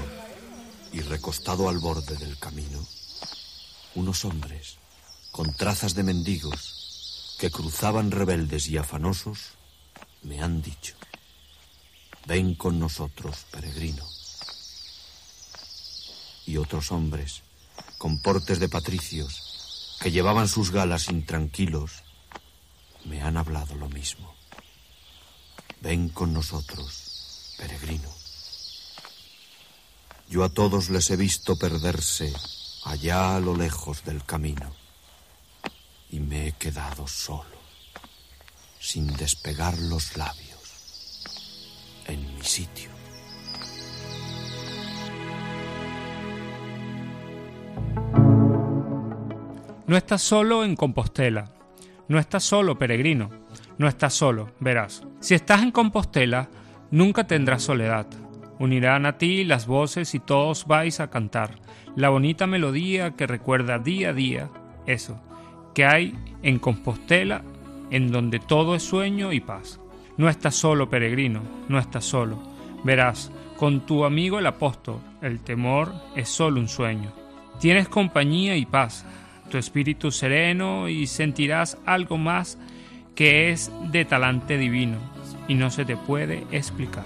y 0.92 1.00
recostado 1.00 1.68
al 1.68 1.78
borde 1.78 2.16
del 2.16 2.38
camino, 2.38 2.86
unos 3.94 4.24
hombres 4.24 4.78
con 5.30 5.54
trazas 5.54 5.94
de 5.94 6.02
mendigos 6.02 7.36
que 7.38 7.50
cruzaban 7.50 8.10
rebeldes 8.10 8.68
y 8.68 8.78
afanosos 8.78 9.52
me 10.22 10.40
han 10.40 10.62
dicho, 10.62 10.94
ven 12.26 12.54
con 12.54 12.78
nosotros, 12.78 13.46
peregrino. 13.50 14.06
Y 16.46 16.56
otros 16.56 16.92
hombres 16.92 17.42
con 17.98 18.20
portes 18.22 18.58
de 18.58 18.68
patricios 18.68 19.96
que 20.00 20.10
llevaban 20.10 20.48
sus 20.48 20.70
galas 20.70 21.08
intranquilos 21.08 22.02
me 23.04 23.22
han 23.22 23.36
hablado 23.36 23.74
lo 23.76 23.88
mismo. 23.88 24.41
Ven 25.82 26.10
con 26.10 26.32
nosotros, 26.32 27.56
peregrino. 27.58 28.08
Yo 30.30 30.44
a 30.44 30.48
todos 30.48 30.90
les 30.90 31.10
he 31.10 31.16
visto 31.16 31.58
perderse 31.58 32.32
allá 32.84 33.34
a 33.34 33.40
lo 33.40 33.56
lejos 33.56 34.04
del 34.04 34.24
camino 34.24 34.72
y 36.08 36.20
me 36.20 36.46
he 36.46 36.52
quedado 36.52 37.08
solo, 37.08 37.58
sin 38.78 39.08
despegar 39.16 39.76
los 39.76 40.16
labios, 40.16 41.24
en 42.06 42.32
mi 42.36 42.44
sitio. 42.44 42.90
No 49.88 49.96
estás 49.96 50.22
solo 50.22 50.64
en 50.64 50.76
Compostela, 50.76 51.50
no 52.06 52.20
estás 52.20 52.44
solo, 52.44 52.78
peregrino, 52.78 53.41
no 53.82 53.88
estás 53.88 54.14
solo, 54.14 54.50
verás. 54.60 55.04
Si 55.20 55.34
estás 55.34 55.62
en 55.62 55.72
Compostela, 55.72 56.48
nunca 56.92 57.26
tendrás 57.26 57.64
soledad. 57.64 58.06
Unirán 58.58 59.06
a 59.06 59.18
ti 59.18 59.44
las 59.44 59.66
voces 59.66 60.14
y 60.14 60.20
todos 60.20 60.66
vais 60.66 61.00
a 61.00 61.10
cantar 61.10 61.56
la 61.96 62.08
bonita 62.08 62.46
melodía 62.46 63.16
que 63.16 63.26
recuerda 63.26 63.78
día 63.78 64.10
a 64.10 64.12
día 64.12 64.50
eso, 64.86 65.20
que 65.74 65.84
hay 65.84 66.14
en 66.42 66.58
Compostela, 66.58 67.42
en 67.90 68.12
donde 68.12 68.38
todo 68.38 68.74
es 68.76 68.84
sueño 68.84 69.32
y 69.32 69.40
paz. 69.40 69.80
No 70.16 70.28
estás 70.28 70.54
solo, 70.54 70.88
peregrino, 70.88 71.42
no 71.68 71.78
estás 71.78 72.04
solo. 72.04 72.38
Verás, 72.84 73.32
con 73.56 73.84
tu 73.84 74.04
amigo 74.04 74.38
el 74.38 74.46
apóstol, 74.46 75.00
el 75.22 75.40
temor 75.40 75.92
es 76.14 76.28
solo 76.28 76.60
un 76.60 76.68
sueño. 76.68 77.12
Tienes 77.60 77.88
compañía 77.88 78.56
y 78.56 78.64
paz, 78.64 79.04
tu 79.50 79.58
espíritu 79.58 80.12
sereno 80.12 80.88
y 80.88 81.06
sentirás 81.08 81.78
algo 81.84 82.16
más 82.16 82.58
que 83.14 83.50
es 83.50 83.70
de 83.90 84.04
talante 84.04 84.58
divino 84.58 84.98
y 85.48 85.54
no 85.54 85.70
se 85.70 85.84
te 85.84 85.96
puede 85.96 86.46
explicar. 86.50 87.04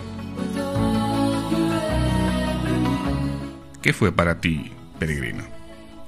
¿Qué 3.83 3.93
fue 3.93 4.13
para 4.13 4.41
ti, 4.41 4.73
peregrino? 4.99 5.45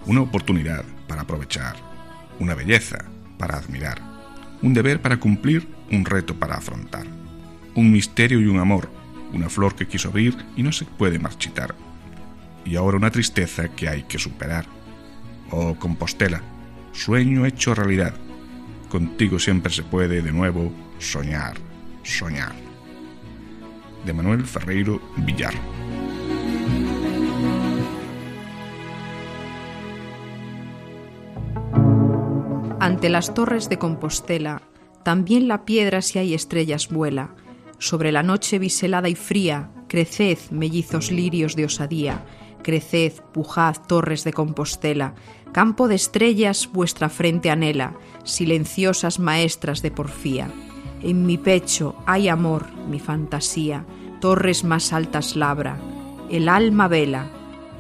Una 0.07 0.23
oportunidad 0.23 0.85
para 1.07 1.23
aprovechar, 1.23 1.77
una 2.39 2.55
belleza 2.55 2.99
para 3.39 3.57
admirar, 3.57 4.01
un 4.63 4.75
deber 4.75 5.01
para 5.01 5.19
cumplir, 5.19 5.69
un 5.91 6.05
reto 6.05 6.35
para 6.35 6.57
afrontar, 6.57 7.07
un 7.75 7.93
misterio 7.93 8.41
y 8.41 8.47
un 8.47 8.59
amor, 8.59 8.91
una 9.33 9.49
flor 9.49 9.75
que 9.75 9.87
quiso 9.87 10.09
abrir 10.09 10.37
y 10.57 10.63
no 10.63 10.73
se 10.73 10.85
puede 10.85 11.19
marchitar, 11.19 11.75
y 12.65 12.77
ahora 12.77 12.97
una 12.97 13.11
tristeza 13.11 13.69
que 13.69 13.89
hay 13.89 14.03
que 14.03 14.19
superar 14.19 14.67
Oh 15.51 15.77
Compostela, 15.79 16.43
sueño 16.93 17.47
hecho 17.47 17.75
realidad. 17.75 18.15
Contigo 18.89 19.39
siempre 19.39 19.73
se 19.73 19.83
puede, 19.83 20.23
de 20.23 20.33
nuevo, 20.33 20.73
soñar, 20.99 21.57
soñar. 22.03 22.55
De 24.07 24.13
Manuel 24.13 24.45
Ferreiro 24.45 25.01
Villar. 25.19 25.55
Ante 32.81 33.11
las 33.11 33.35
torres 33.35 33.69
de 33.69 33.79
Compostela, 33.79 34.63
también 35.03 35.49
la 35.49 35.67
piedra 35.67 36.01
si 36.01 36.19
hay 36.19 36.33
estrellas 36.33 36.89
vuela. 36.89 37.35
Sobre 37.79 38.13
la 38.13 38.23
noche 38.23 38.59
biselada 38.59 39.09
y 39.09 39.15
fría, 39.15 39.71
creced, 39.89 40.39
mellizos 40.51 41.11
lirios 41.11 41.55
de 41.55 41.67
osadía 41.67 42.25
creced, 42.63 43.23
pujad, 43.33 43.77
torres 43.87 44.25
de 44.25 44.33
Compostela, 44.33 45.15
campo 45.53 45.89
de 45.89 45.95
estrellas 45.95 46.69
vuestra 46.73 47.09
frente 47.09 47.51
anhela, 47.51 47.95
silenciosas 48.25 49.19
maestras 49.19 49.83
de 49.83 49.91
porfía. 49.91 50.51
En 51.03 51.27
mi 51.27 51.39
pecho 51.39 51.97
hay 52.07 52.29
amor, 52.29 52.67
mi 52.89 53.01
fantasía, 53.01 53.85
torres 54.21 54.65
más 54.65 54.93
altas 54.93 55.37
labra, 55.37 55.79
el 56.31 56.49
alma 56.49 56.89
vela, 56.89 57.31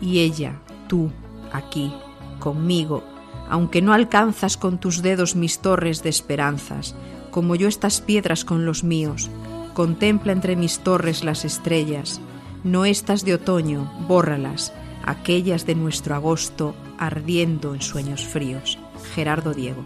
y 0.00 0.20
ella, 0.20 0.60
tú, 0.86 1.10
aquí, 1.52 1.92
conmigo, 2.38 3.02
aunque 3.48 3.82
no 3.82 3.92
alcanzas 3.92 4.56
con 4.56 4.78
tus 4.78 5.02
dedos 5.02 5.34
mis 5.34 5.58
torres 5.58 6.02
de 6.02 6.10
esperanzas, 6.10 6.94
como 7.30 7.54
yo 7.54 7.68
estas 7.68 8.00
piedras 8.00 8.44
con 8.44 8.64
los 8.64 8.84
míos, 8.84 9.30
contempla 9.74 10.32
entre 10.32 10.56
mis 10.56 10.80
torres 10.80 11.24
las 11.24 11.44
estrellas, 11.44 12.20
no 12.64 12.84
estas 12.84 13.24
de 13.24 13.34
otoño, 13.34 13.90
bórralas, 14.08 14.72
aquellas 15.04 15.66
de 15.66 15.74
nuestro 15.74 16.14
agosto 16.14 16.74
ardiendo 16.98 17.74
en 17.74 17.80
sueños 17.80 18.26
fríos. 18.26 18.78
Gerardo 19.14 19.54
Diego. 19.54 19.84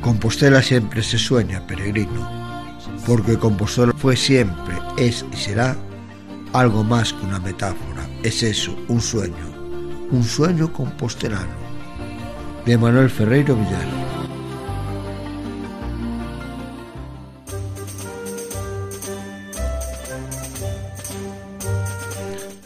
Compostela 0.00 0.62
siempre 0.62 1.02
se 1.02 1.18
sueña, 1.18 1.66
peregrino, 1.66 2.28
porque 3.06 3.38
Compostela 3.38 3.92
fue 3.92 4.16
siempre, 4.16 4.76
es 4.98 5.24
y 5.32 5.36
será 5.36 5.76
algo 6.54 6.84
más 6.84 7.12
que 7.12 7.26
una 7.26 7.40
metáfora. 7.40 8.08
Es 8.22 8.42
eso, 8.42 8.74
un 8.88 9.00
sueño, 9.00 10.06
un 10.10 10.22
sueño 10.22 10.72
compostelano. 10.72 11.64
De 12.64 12.78
Manuel 12.78 13.10
Ferreiro 13.10 13.56
Villar. 13.56 13.86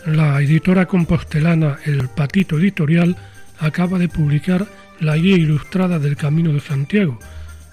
La 0.07 0.41
editora 0.41 0.87
compostelana 0.87 1.79
El 1.85 2.09
Patito 2.09 2.59
Editorial 2.59 3.17
acaba 3.59 3.99
de 3.99 4.09
publicar 4.09 4.67
la 5.01 5.17
guía 5.17 5.37
ilustrada 5.37 5.99
del 5.99 6.17
Camino 6.17 6.53
de 6.53 6.61
Santiago, 6.61 7.19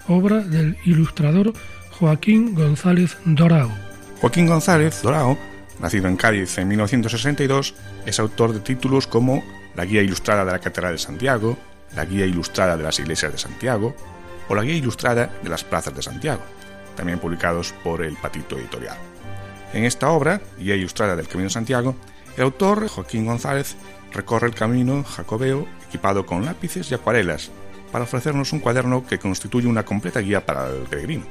obra 0.08 0.40
del 0.40 0.76
ilustrador 0.86 1.52
Joaquín 1.90 2.54
González 2.54 3.16
Dorao. 3.24 3.70
Joaquín 4.20 4.46
González 4.46 5.00
Dorao, 5.02 5.38
nacido 5.80 6.08
en 6.08 6.16
Cádiz 6.16 6.58
en 6.58 6.68
1962, 6.68 7.74
es 8.06 8.18
autor 8.18 8.52
de 8.52 8.60
títulos 8.60 9.06
como 9.06 9.44
La 9.74 9.84
Guía 9.84 10.02
Ilustrada 10.02 10.44
de 10.44 10.52
la 10.52 10.58
Catedral 10.58 10.92
de 10.92 10.98
Santiago, 10.98 11.58
La 11.94 12.04
Guía 12.04 12.26
Ilustrada 12.26 12.76
de 12.76 12.82
las 12.82 12.98
Iglesias 12.98 13.32
de 13.32 13.38
Santiago 13.38 13.94
o 14.48 14.54
La 14.54 14.62
Guía 14.62 14.74
Ilustrada 14.74 15.30
de 15.42 15.48
las 15.48 15.64
Plazas 15.64 15.94
de 15.94 16.02
Santiago, 16.02 16.42
también 16.96 17.18
publicados 17.18 17.74
por 17.84 18.02
el 18.02 18.16
Patito 18.16 18.56
Editorial. 18.56 18.96
En 19.72 19.84
esta 19.84 20.10
obra, 20.10 20.40
Guía 20.58 20.76
Ilustrada 20.76 21.16
del 21.16 21.28
Camino 21.28 21.48
de 21.48 21.54
Santiago, 21.54 21.96
el 22.36 22.44
autor, 22.44 22.88
Joaquín 22.88 23.26
González, 23.26 23.76
recorre 24.12 24.46
el 24.46 24.54
camino 24.54 25.04
jacobeo 25.04 25.66
equipado 25.88 26.26
con 26.26 26.44
lápices 26.44 26.90
y 26.90 26.94
acuarelas 26.94 27.50
para 27.92 28.04
ofrecernos 28.04 28.52
un 28.52 28.60
cuaderno 28.60 29.06
que 29.06 29.18
constituye 29.18 29.66
una 29.66 29.84
completa 29.84 30.20
guía 30.20 30.44
para 30.44 30.68
el 30.68 30.82
peregrino. 30.82 31.24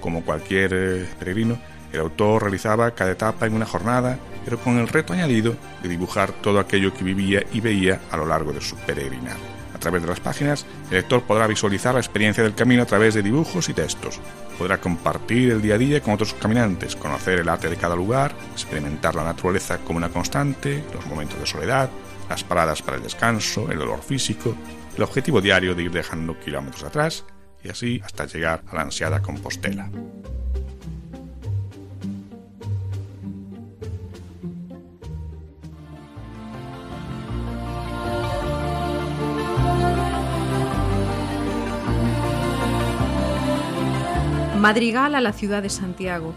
Como 0.00 0.24
cualquier 0.24 0.72
eh, 0.74 1.08
peregrino, 1.18 1.60
el 1.92 2.00
autor 2.00 2.42
realizaba 2.42 2.90
cada 2.92 3.12
etapa 3.12 3.46
en 3.46 3.54
una 3.54 3.66
jornada, 3.66 4.18
pero 4.44 4.58
con 4.58 4.78
el 4.78 4.88
reto 4.88 5.12
añadido 5.12 5.56
de 5.82 5.88
dibujar 5.88 6.32
todo 6.32 6.58
aquello 6.58 6.92
que 6.92 7.04
vivía 7.04 7.42
y 7.52 7.60
veía 7.60 8.00
a 8.10 8.16
lo 8.16 8.26
largo 8.26 8.52
de 8.52 8.60
su 8.60 8.76
peregrinado. 8.76 9.58
A 9.74 9.78
través 9.78 10.02
de 10.02 10.08
las 10.08 10.20
páginas, 10.20 10.66
el 10.90 10.96
lector 10.96 11.22
podrá 11.22 11.46
visualizar 11.46 11.94
la 11.94 12.00
experiencia 12.00 12.42
del 12.42 12.54
camino 12.54 12.82
a 12.82 12.86
través 12.86 13.14
de 13.14 13.22
dibujos 13.22 13.68
y 13.68 13.74
textos. 13.74 14.20
Podrá 14.58 14.78
compartir 14.78 15.52
el 15.52 15.62
día 15.62 15.76
a 15.76 15.78
día 15.78 16.02
con 16.02 16.14
otros 16.14 16.34
caminantes, 16.34 16.96
conocer 16.96 17.38
el 17.38 17.48
arte 17.48 17.70
de 17.70 17.76
cada 17.76 17.94
lugar, 17.94 18.34
experimentar 18.52 19.14
la 19.14 19.22
naturaleza 19.22 19.78
como 19.78 19.98
una 19.98 20.08
constante, 20.08 20.82
los 20.92 21.06
momentos 21.06 21.38
de 21.38 21.46
soledad, 21.46 21.90
las 22.28 22.42
paradas 22.42 22.82
para 22.82 22.96
el 22.96 23.04
descanso, 23.04 23.70
el 23.70 23.78
dolor 23.78 24.02
físico, 24.02 24.54
el 24.96 25.02
objetivo 25.04 25.40
diario 25.40 25.76
de 25.76 25.84
ir 25.84 25.92
dejando 25.92 26.38
kilómetros 26.40 26.82
atrás 26.82 27.24
y 27.62 27.68
así 27.68 28.00
hasta 28.04 28.26
llegar 28.26 28.62
a 28.66 28.74
la 28.74 28.82
ansiada 28.82 29.22
Compostela. 29.22 29.88
Madrigal 44.58 45.14
a 45.14 45.20
la 45.20 45.32
ciudad 45.32 45.62
de 45.62 45.70
Santiago. 45.70 46.34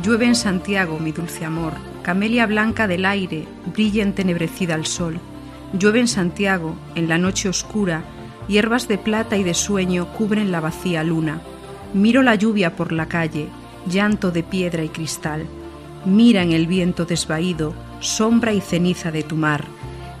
Llueve 0.00 0.26
en 0.26 0.36
Santiago, 0.36 1.00
mi 1.00 1.10
dulce 1.10 1.44
amor, 1.44 1.74
camelia 2.02 2.46
blanca 2.46 2.86
del 2.86 3.04
aire, 3.04 3.48
brilla 3.74 4.04
entenebrecida 4.04 4.74
al 4.74 4.86
sol. 4.86 5.18
Llueve 5.76 5.98
en 5.98 6.08
Santiago, 6.08 6.76
en 6.94 7.08
la 7.08 7.18
noche 7.18 7.48
oscura, 7.48 8.04
hierbas 8.46 8.86
de 8.86 8.96
plata 8.96 9.36
y 9.36 9.42
de 9.42 9.54
sueño 9.54 10.06
cubren 10.12 10.52
la 10.52 10.60
vacía 10.60 11.02
luna. 11.02 11.40
Miro 11.92 12.22
la 12.22 12.36
lluvia 12.36 12.76
por 12.76 12.92
la 12.92 13.06
calle, 13.06 13.48
llanto 13.86 14.30
de 14.30 14.44
piedra 14.44 14.84
y 14.84 14.88
cristal. 14.88 15.46
Mira 16.04 16.42
en 16.42 16.52
el 16.52 16.68
viento 16.68 17.06
desvaído, 17.06 17.74
sombra 17.98 18.52
y 18.52 18.60
ceniza 18.60 19.10
de 19.10 19.24
tu 19.24 19.34
mar. 19.34 19.64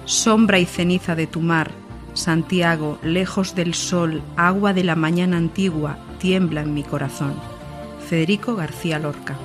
Sombra 0.06 0.58
y 0.58 0.66
ceniza 0.66 1.14
de 1.14 1.28
tu 1.28 1.40
mar, 1.40 1.70
Santiago, 2.14 2.98
lejos 3.04 3.54
del 3.54 3.74
sol, 3.74 4.22
agua 4.36 4.72
de 4.72 4.82
la 4.82 4.96
mañana 4.96 5.36
antigua, 5.36 5.98
tiembla 6.22 6.60
en 6.60 6.72
mi 6.72 6.84
corazón. 6.84 7.34
Federico 8.08 8.54
García 8.54 9.00
Lorca. 9.00 9.36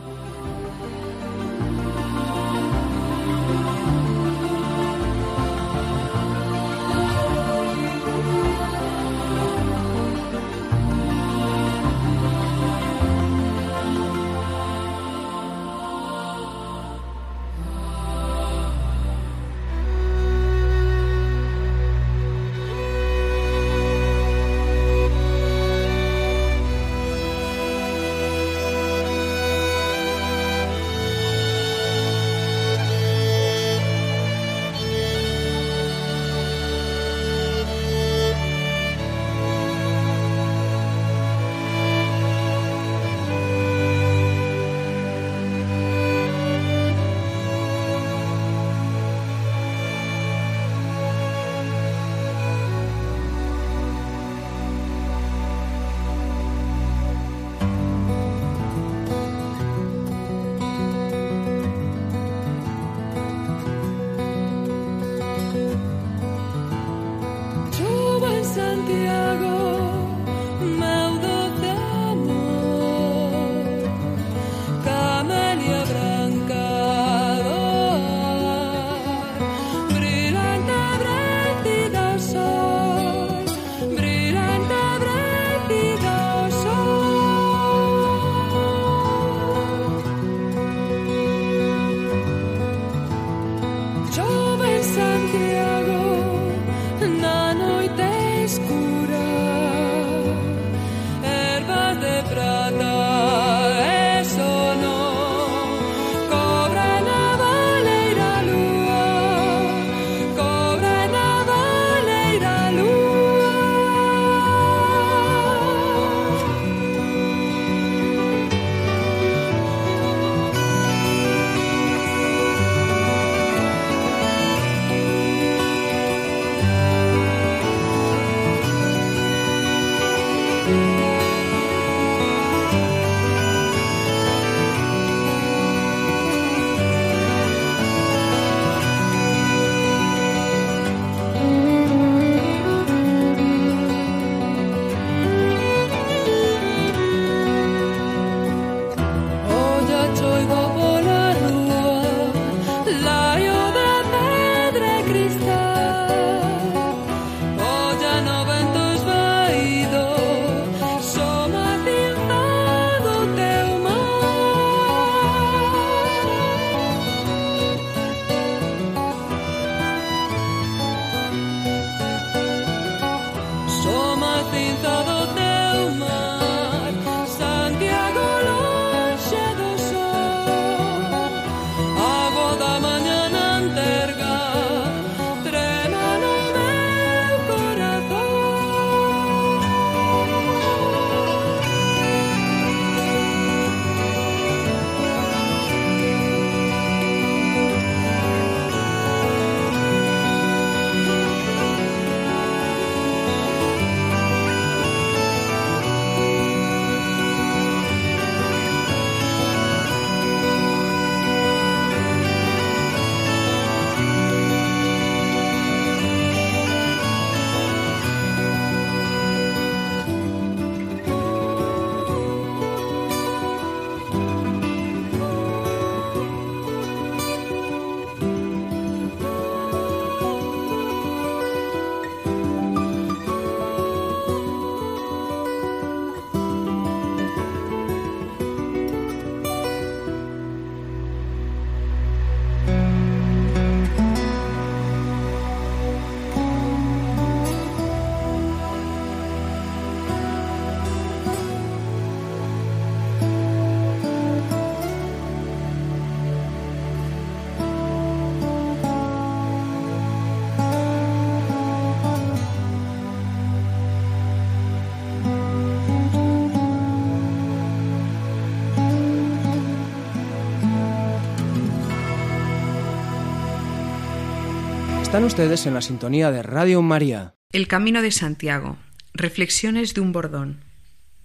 Están 275.18 275.26
ustedes 275.26 275.66
en 275.66 275.74
la 275.74 275.82
sintonía 275.82 276.30
de 276.30 276.44
Radio 276.44 276.84
María. 276.84 277.34
El 277.52 277.68
Camino 277.68 278.04
de 278.04 278.12
Santiago. 278.12 278.78
Reflexiones 279.16 279.96
de 279.96 280.02
un 280.02 280.12
bordón. 280.12 280.60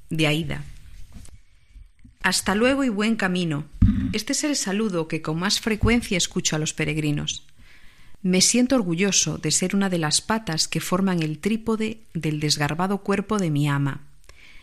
De 0.08 0.26
Aida. 0.26 0.64
Hasta 2.22 2.54
luego 2.54 2.84
y 2.84 2.88
buen 2.88 3.16
camino. 3.16 3.66
Este 4.14 4.32
es 4.32 4.44
el 4.44 4.56
saludo 4.56 5.08
que 5.08 5.20
con 5.20 5.38
más 5.38 5.60
frecuencia 5.60 6.16
escucho 6.16 6.56
a 6.56 6.58
los 6.58 6.72
peregrinos. 6.72 7.46
Me 8.22 8.40
siento 8.40 8.76
orgulloso 8.76 9.36
de 9.36 9.50
ser 9.50 9.76
una 9.76 9.90
de 9.90 9.98
las 9.98 10.22
patas 10.22 10.68
que 10.68 10.80
forman 10.80 11.22
el 11.22 11.38
trípode 11.38 12.00
del 12.14 12.40
desgarbado 12.40 13.02
cuerpo 13.02 13.36
de 13.36 13.50
mi 13.50 13.68
ama. 13.68 14.06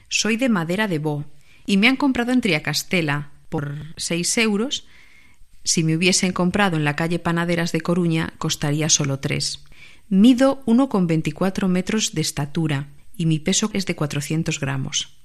Soy 0.08 0.38
de 0.38 0.50
madera 0.50 0.88
de 0.88 0.98
bo 0.98 1.26
y 1.68 1.78
me 1.78 1.88
han 1.88 1.98
comprado 1.98 2.32
en 2.32 2.42
Triacastela 2.42 3.30
por 3.50 3.76
seis 3.96 4.36
euros 4.39 4.88
si 5.63 5.84
me 5.84 5.95
hubiesen 5.95 6.32
comprado 6.32 6.78
en 6.78 6.84
la 6.84 6.95
calle 6.95 7.19
Panaderas 7.19 7.72
de 7.72 7.82
Coruña, 7.82 8.34
costaría 8.38 8.89
solo 8.89 9.19
tres. 9.19 9.63
Mido 10.08 10.63
1,24 10.65 11.67
metros 11.67 12.13
de 12.13 12.22
estatura 12.22 12.88
y 13.15 13.26
mi 13.26 13.39
peso 13.39 13.69
es 13.74 13.86
de 13.86 13.95
400 13.95 14.60
gramos. 14.60 15.17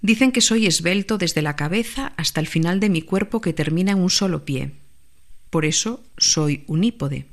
Dicen 0.00 0.30
que 0.30 0.40
soy 0.40 0.66
esbelto 0.66 1.18
desde 1.18 1.42
la 1.42 1.56
cabeza 1.56 2.12
hasta 2.16 2.40
el 2.40 2.46
final 2.46 2.78
de 2.78 2.90
mi 2.90 3.02
cuerpo 3.02 3.40
que 3.40 3.52
termina 3.52 3.92
en 3.92 3.98
un 3.98 4.10
solo 4.10 4.44
pie. 4.44 4.74
Por 5.50 5.64
eso 5.64 6.04
soy 6.16 6.62
unípode. 6.66 7.26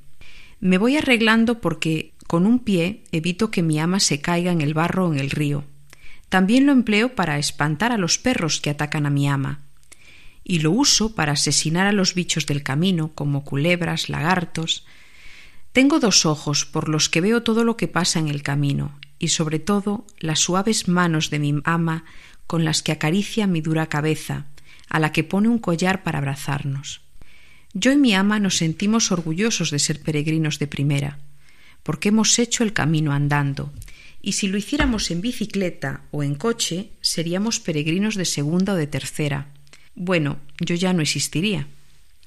Me 0.59 0.77
voy 0.77 0.97
arreglando 0.97 1.61
porque 1.61 2.13
con 2.27 2.47
un 2.47 2.59
pie 2.59 3.03
evito 3.11 3.51
que 3.51 3.61
mi 3.61 3.79
ama 3.79 3.99
se 3.99 4.21
caiga 4.21 4.51
en 4.51 4.61
el 4.61 4.73
barro 4.73 5.07
o 5.07 5.13
en 5.13 5.19
el 5.19 5.29
río. 5.29 5.65
También 6.29 6.65
lo 6.65 6.71
empleo 6.71 7.13
para 7.13 7.37
espantar 7.37 7.91
a 7.91 7.97
los 7.97 8.17
perros 8.17 8.59
que 8.61 8.71
atacan 8.71 9.05
a 9.05 9.11
mi 9.11 9.27
ama 9.27 9.64
y 10.47 10.59
lo 10.59 10.69
uso 10.69 11.15
para 11.15 11.33
asesinar 11.33 11.87
a 11.87 11.91
los 11.91 12.13
bichos 12.13 12.45
del 12.45 12.61
camino, 12.61 13.11
como 13.15 13.43
culebras, 13.43 14.09
lagartos. 14.09 14.85
Tengo 15.73 15.99
dos 15.99 16.27
ojos 16.27 16.65
por 16.65 16.87
los 16.87 17.09
que 17.09 17.19
veo 17.19 17.41
todo 17.41 17.63
lo 17.63 17.77
que 17.77 17.87
pasa 17.87 18.19
en 18.19 18.27
el 18.27 18.43
camino, 18.43 18.97
y 19.17 19.29
sobre 19.29 19.57
todo 19.57 20.05
las 20.19 20.39
suaves 20.39 20.87
manos 20.87 21.31
de 21.31 21.39
mi 21.39 21.55
ama 21.63 22.05
con 22.45 22.63
las 22.63 22.83
que 22.83 22.91
acaricia 22.91 23.47
mi 23.47 23.61
dura 23.61 23.87
cabeza, 23.87 24.45
a 24.87 24.99
la 24.99 25.11
que 25.11 25.23
pone 25.23 25.49
un 25.49 25.57
collar 25.57 26.03
para 26.03 26.19
abrazarnos. 26.19 27.01
Yo 27.73 27.91
y 27.91 27.97
mi 27.97 28.13
ama 28.13 28.39
nos 28.39 28.57
sentimos 28.57 29.11
orgullosos 29.11 29.71
de 29.71 29.79
ser 29.79 29.99
peregrinos 29.99 30.59
de 30.59 30.67
primera, 30.67 31.17
porque 31.81 32.09
hemos 32.09 32.37
hecho 32.37 32.63
el 32.63 32.71
camino 32.71 33.13
andando, 33.13 33.73
y 34.21 34.33
si 34.33 34.47
lo 34.47 34.59
hiciéramos 34.59 35.09
en 35.09 35.21
bicicleta 35.21 36.03
o 36.11 36.21
en 36.21 36.35
coche, 36.35 36.91
seríamos 37.01 37.59
peregrinos 37.59 38.13
de 38.13 38.25
segunda 38.25 38.73
o 38.73 38.75
de 38.75 38.87
tercera, 38.87 39.54
bueno, 39.95 40.37
yo 40.59 40.75
ya 40.75 40.93
no 40.93 41.01
existiría. 41.01 41.67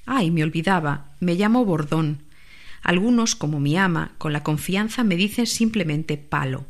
Ay, 0.07 0.31
me 0.31 0.43
olvidaba, 0.43 1.13
me 1.21 1.35
llamo 1.35 1.65
Bordón. 1.65 2.23
Algunos, 2.83 3.35
como 3.35 3.61
mi 3.61 3.77
ama, 3.77 4.13
con 4.19 4.33
la 4.33 4.43
confianza 4.43 5.05
me 5.05 5.17
dicen 5.17 5.47
simplemente 5.47 6.17
palo. 6.17 6.67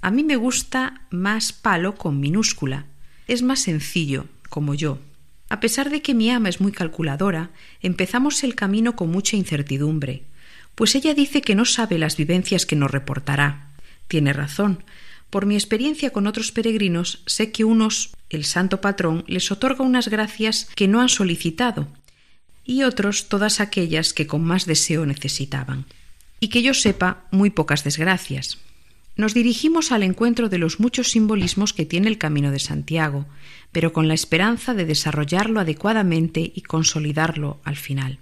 A 0.00 0.10
mí 0.10 0.22
me 0.22 0.36
gusta 0.36 1.02
más 1.10 1.52
palo 1.52 1.96
con 1.96 2.20
minúscula. 2.20 2.86
Es 3.26 3.42
más 3.42 3.60
sencillo, 3.60 4.26
como 4.48 4.74
yo. 4.74 4.98
A 5.48 5.60
pesar 5.60 5.90
de 5.90 6.02
que 6.02 6.14
mi 6.14 6.30
ama 6.30 6.48
es 6.48 6.60
muy 6.60 6.72
calculadora, 6.72 7.50
empezamos 7.80 8.44
el 8.44 8.54
camino 8.54 8.94
con 8.96 9.10
mucha 9.10 9.36
incertidumbre, 9.36 10.22
pues 10.74 10.94
ella 10.94 11.14
dice 11.14 11.42
que 11.42 11.54
no 11.54 11.64
sabe 11.64 11.98
las 11.98 12.16
vivencias 12.16 12.64
que 12.64 12.76
nos 12.76 12.90
reportará. 12.90 13.70
Tiene 14.06 14.32
razón, 14.32 14.84
por 15.30 15.46
mi 15.46 15.54
experiencia 15.56 16.10
con 16.10 16.26
otros 16.26 16.52
peregrinos, 16.52 17.22
sé 17.26 17.50
que 17.50 17.64
unos, 17.64 18.14
el 18.30 18.44
santo 18.44 18.80
patrón, 18.80 19.24
les 19.26 19.50
otorga 19.50 19.84
unas 19.84 20.08
gracias 20.08 20.68
que 20.74 20.88
no 20.88 21.00
han 21.00 21.08
solicitado, 21.08 21.88
y 22.64 22.82
otros 22.82 23.28
todas 23.28 23.60
aquellas 23.60 24.12
que 24.12 24.26
con 24.26 24.44
más 24.44 24.66
deseo 24.66 25.06
necesitaban. 25.06 25.86
Y 26.40 26.48
que 26.48 26.62
yo 26.62 26.74
sepa, 26.74 27.24
muy 27.30 27.50
pocas 27.50 27.82
desgracias. 27.84 28.58
Nos 29.16 29.34
dirigimos 29.34 29.90
al 29.90 30.02
encuentro 30.02 30.48
de 30.48 30.58
los 30.58 30.78
muchos 30.78 31.10
simbolismos 31.10 31.72
que 31.72 31.86
tiene 31.86 32.08
el 32.08 32.18
Camino 32.18 32.52
de 32.52 32.60
Santiago, 32.60 33.26
pero 33.72 33.92
con 33.92 34.06
la 34.06 34.14
esperanza 34.14 34.74
de 34.74 34.84
desarrollarlo 34.84 35.60
adecuadamente 35.60 36.52
y 36.54 36.60
consolidarlo 36.62 37.60
al 37.64 37.76
final. 37.76 38.20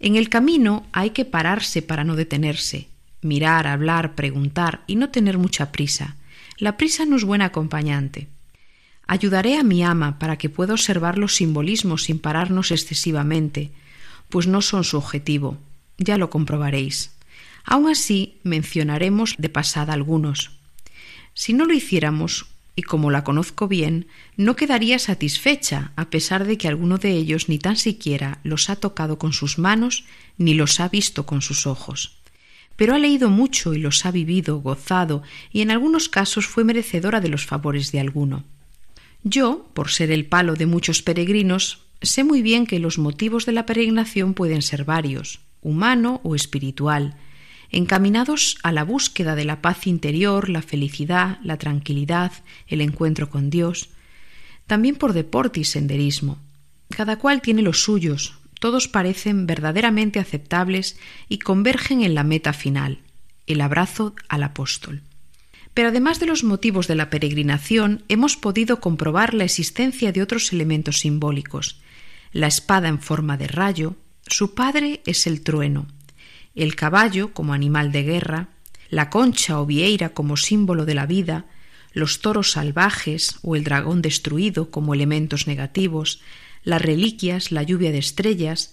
En 0.00 0.16
el 0.16 0.28
camino 0.28 0.86
hay 0.92 1.10
que 1.10 1.24
pararse 1.24 1.80
para 1.80 2.02
no 2.02 2.16
detenerse, 2.16 2.88
mirar, 3.20 3.68
hablar, 3.68 4.16
preguntar 4.16 4.82
y 4.88 4.96
no 4.96 5.10
tener 5.10 5.38
mucha 5.38 5.70
prisa, 5.70 6.16
la 6.58 6.76
prisa 6.76 7.06
no 7.06 7.16
es 7.16 7.24
buena 7.24 7.46
acompañante. 7.46 8.28
Ayudaré 9.06 9.56
a 9.58 9.62
mi 9.62 9.82
ama 9.82 10.18
para 10.18 10.38
que 10.38 10.48
pueda 10.48 10.74
observar 10.74 11.18
los 11.18 11.36
simbolismos 11.36 12.04
sin 12.04 12.18
pararnos 12.18 12.70
excesivamente, 12.70 13.70
pues 14.28 14.46
no 14.46 14.62
son 14.62 14.84
su 14.84 14.96
objetivo. 14.96 15.58
Ya 15.98 16.18
lo 16.18 16.30
comprobaréis. 16.30 17.10
Aun 17.64 17.88
así, 17.88 18.38
mencionaremos 18.42 19.34
de 19.38 19.48
pasada 19.48 19.92
algunos. 19.92 20.52
Si 21.34 21.52
no 21.52 21.64
lo 21.64 21.74
hiciéramos, 21.74 22.46
y 22.74 22.82
como 22.82 23.10
la 23.10 23.22
conozco 23.22 23.68
bien, 23.68 24.06
no 24.36 24.56
quedaría 24.56 24.98
satisfecha, 24.98 25.92
a 25.96 26.06
pesar 26.06 26.46
de 26.46 26.56
que 26.56 26.68
alguno 26.68 26.98
de 26.98 27.12
ellos 27.12 27.48
ni 27.48 27.58
tan 27.58 27.76
siquiera 27.76 28.38
los 28.42 28.70
ha 28.70 28.76
tocado 28.76 29.18
con 29.18 29.32
sus 29.32 29.58
manos 29.58 30.04
ni 30.38 30.54
los 30.54 30.80
ha 30.80 30.88
visto 30.88 31.26
con 31.26 31.42
sus 31.42 31.66
ojos 31.66 32.22
pero 32.76 32.94
ha 32.94 32.98
leído 32.98 33.30
mucho 33.30 33.74
y 33.74 33.78
los 33.78 34.04
ha 34.06 34.10
vivido, 34.10 34.58
gozado, 34.58 35.22
y 35.52 35.60
en 35.60 35.70
algunos 35.70 36.08
casos 36.08 36.46
fue 36.46 36.64
merecedora 36.64 37.20
de 37.20 37.28
los 37.28 37.46
favores 37.46 37.92
de 37.92 38.00
alguno. 38.00 38.44
Yo, 39.24 39.68
por 39.74 39.90
ser 39.90 40.10
el 40.10 40.26
palo 40.26 40.54
de 40.54 40.66
muchos 40.66 41.02
peregrinos, 41.02 41.86
sé 42.00 42.24
muy 42.24 42.42
bien 42.42 42.66
que 42.66 42.80
los 42.80 42.98
motivos 42.98 43.46
de 43.46 43.52
la 43.52 43.66
peregrinación 43.66 44.34
pueden 44.34 44.62
ser 44.62 44.84
varios, 44.84 45.40
humano 45.60 46.20
o 46.24 46.34
espiritual, 46.34 47.16
encaminados 47.70 48.58
a 48.62 48.72
la 48.72 48.84
búsqueda 48.84 49.34
de 49.34 49.44
la 49.44 49.62
paz 49.62 49.86
interior, 49.86 50.48
la 50.48 50.62
felicidad, 50.62 51.38
la 51.42 51.56
tranquilidad, 51.56 52.32
el 52.66 52.80
encuentro 52.80 53.30
con 53.30 53.48
Dios, 53.48 53.90
también 54.66 54.96
por 54.96 55.12
deporte 55.12 55.60
y 55.60 55.64
senderismo. 55.64 56.38
Cada 56.90 57.18
cual 57.18 57.40
tiene 57.40 57.62
los 57.62 57.82
suyos, 57.82 58.34
todos 58.60 58.88
parecen 58.88 59.46
verdaderamente 59.46 60.20
aceptables 60.20 60.98
y 61.28 61.38
convergen 61.38 62.02
en 62.02 62.14
la 62.14 62.24
meta 62.24 62.52
final, 62.52 62.98
el 63.46 63.60
abrazo 63.60 64.14
al 64.28 64.42
apóstol. 64.42 65.02
Pero 65.74 65.88
además 65.88 66.20
de 66.20 66.26
los 66.26 66.44
motivos 66.44 66.86
de 66.86 66.94
la 66.94 67.08
peregrinación, 67.08 68.04
hemos 68.08 68.36
podido 68.36 68.80
comprobar 68.80 69.34
la 69.34 69.44
existencia 69.44 70.12
de 70.12 70.22
otros 70.22 70.52
elementos 70.52 71.00
simbólicos. 71.00 71.80
La 72.32 72.46
espada 72.46 72.88
en 72.88 73.00
forma 73.00 73.36
de 73.36 73.48
rayo, 73.48 73.96
su 74.26 74.54
padre 74.54 75.02
es 75.06 75.26
el 75.26 75.42
trueno, 75.42 75.86
el 76.54 76.76
caballo 76.76 77.32
como 77.32 77.54
animal 77.54 77.92
de 77.92 78.02
guerra, 78.02 78.48
la 78.90 79.08
concha 79.08 79.58
o 79.60 79.66
vieira 79.66 80.10
como 80.10 80.36
símbolo 80.36 80.84
de 80.84 80.94
la 80.94 81.06
vida, 81.06 81.46
los 81.94 82.20
toros 82.20 82.52
salvajes 82.52 83.38
o 83.42 83.56
el 83.56 83.64
dragón 83.64 84.02
destruido 84.02 84.70
como 84.70 84.94
elementos 84.94 85.46
negativos, 85.46 86.20
las 86.62 86.82
reliquias, 86.82 87.52
la 87.52 87.62
lluvia 87.62 87.92
de 87.92 87.98
estrellas, 87.98 88.72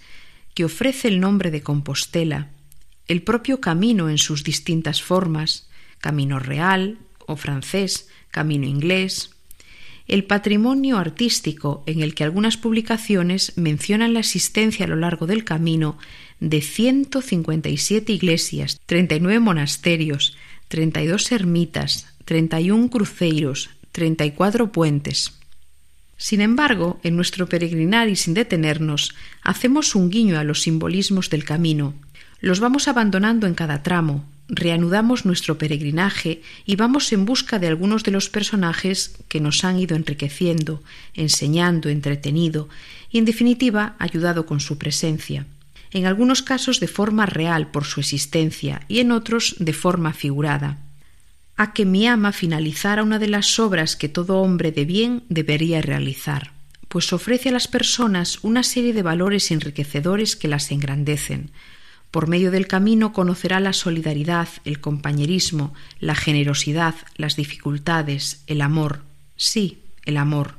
que 0.54 0.66
ofrece 0.66 1.08
el 1.08 1.20
nombre 1.20 1.52
de 1.52 1.62
Compostela, 1.62 2.50
el 3.08 3.24
propio 3.24 3.62
camino 3.62 4.10
en 4.10 4.18
sus 4.18 4.44
distintas 4.44 5.02
formas, 5.02 5.69
camino 6.00 6.40
real 6.40 6.98
o 7.26 7.36
francés, 7.36 8.10
camino 8.32 8.66
inglés, 8.66 9.32
el 10.10 10.24
patrimonio 10.24 10.98
artístico 10.98 11.84
en 11.86 12.02
el 12.02 12.16
que 12.16 12.24
algunas 12.24 12.58
publicaciones 12.58 13.54
mencionan 13.58 14.14
la 14.14 14.20
existencia 14.20 14.86
a 14.86 14.90
lo 14.90 14.96
largo 14.96 15.28
del 15.28 15.44
camino 15.44 16.00
de 16.40 16.62
157 16.62 18.12
iglesias, 18.12 18.80
39 18.88 19.40
monasterios, 19.40 20.36
32 20.68 21.32
ermitas, 21.32 22.08
31 22.26 22.90
cruceiros, 22.90 23.70
34 23.92 24.72
puentes. 24.72 25.34
Sin 26.18 26.42
embargo, 26.42 27.00
en 27.04 27.16
nuestro 27.16 27.48
peregrinar 27.48 28.10
y 28.10 28.16
sin 28.16 28.34
detenernos, 28.34 29.16
hacemos 29.42 29.96
un 29.96 30.10
guiño 30.10 30.40
a 30.40 30.44
los 30.44 30.64
simbolismos 30.64 31.30
del 31.30 31.46
camino. 31.46 31.94
Los 32.42 32.60
vamos 32.60 32.88
abandonando 32.88 33.48
en 33.48 33.54
cada 33.54 33.84
tramo, 33.84 34.26
reanudamos 34.50 35.26
nuestro 35.26 35.58
peregrinaje 35.58 36.42
y 36.66 36.76
vamos 36.76 37.14
en 37.14 37.26
busca 37.26 37.60
de 37.60 37.68
algunos 37.68 38.04
de 38.04 38.12
los 38.12 38.30
personajes 38.30 39.16
que 39.28 39.40
nos 39.40 39.64
han 39.64 39.80
ido 39.80 39.96
enriqueciendo, 39.96 40.84
enseñando, 41.14 41.90
entretenido 41.90 42.68
y, 43.12 43.20
en 43.20 43.26
definitiva, 43.26 43.96
ayudado 44.00 44.46
con 44.46 44.60
su 44.60 44.78
presencia, 44.78 45.46
en 45.92 46.06
algunos 46.08 46.42
casos 46.42 46.80
de 46.80 46.88
forma 46.88 47.26
real 47.26 47.72
por 47.72 47.86
su 47.86 48.00
existencia 48.00 48.82
y 48.88 49.00
en 49.00 49.12
otros 49.12 49.56
de 49.60 49.74
forma 49.74 50.14
figurada. 50.14 50.80
A 51.56 51.74
que 51.74 51.86
mi 51.86 52.08
ama 52.08 52.32
finalizara 52.32 53.04
una 53.04 53.20
de 53.20 53.28
las 53.28 53.60
obras 53.60 53.96
que 53.96 54.10
todo 54.10 54.40
hombre 54.40 54.72
de 54.72 54.86
bien 54.86 55.24
debería 55.30 55.82
realizar, 55.82 56.54
pues 56.88 57.14
ofrece 57.14 57.50
a 57.50 57.52
las 57.52 57.68
personas 57.68 58.40
una 58.44 58.64
serie 58.64 58.94
de 58.94 59.04
valores 59.04 59.52
enriquecedores 59.52 60.36
que 60.36 60.48
las 60.48 60.72
engrandecen, 60.72 61.52
por 62.12 62.28
medio 62.28 62.52
del 62.52 62.68
camino 62.68 63.14
conocerá 63.14 63.60
la 63.60 63.74
solidaridad, 63.74 64.50
el 64.66 64.80
compañerismo, 64.82 65.74
la 66.00 66.16
generosidad, 66.16 66.96
las 67.16 67.36
dificultades, 67.36 68.44
el 68.48 68.62
amor. 68.62 69.04
Sí, 69.36 69.80
el 70.06 70.18
amor. 70.18 70.56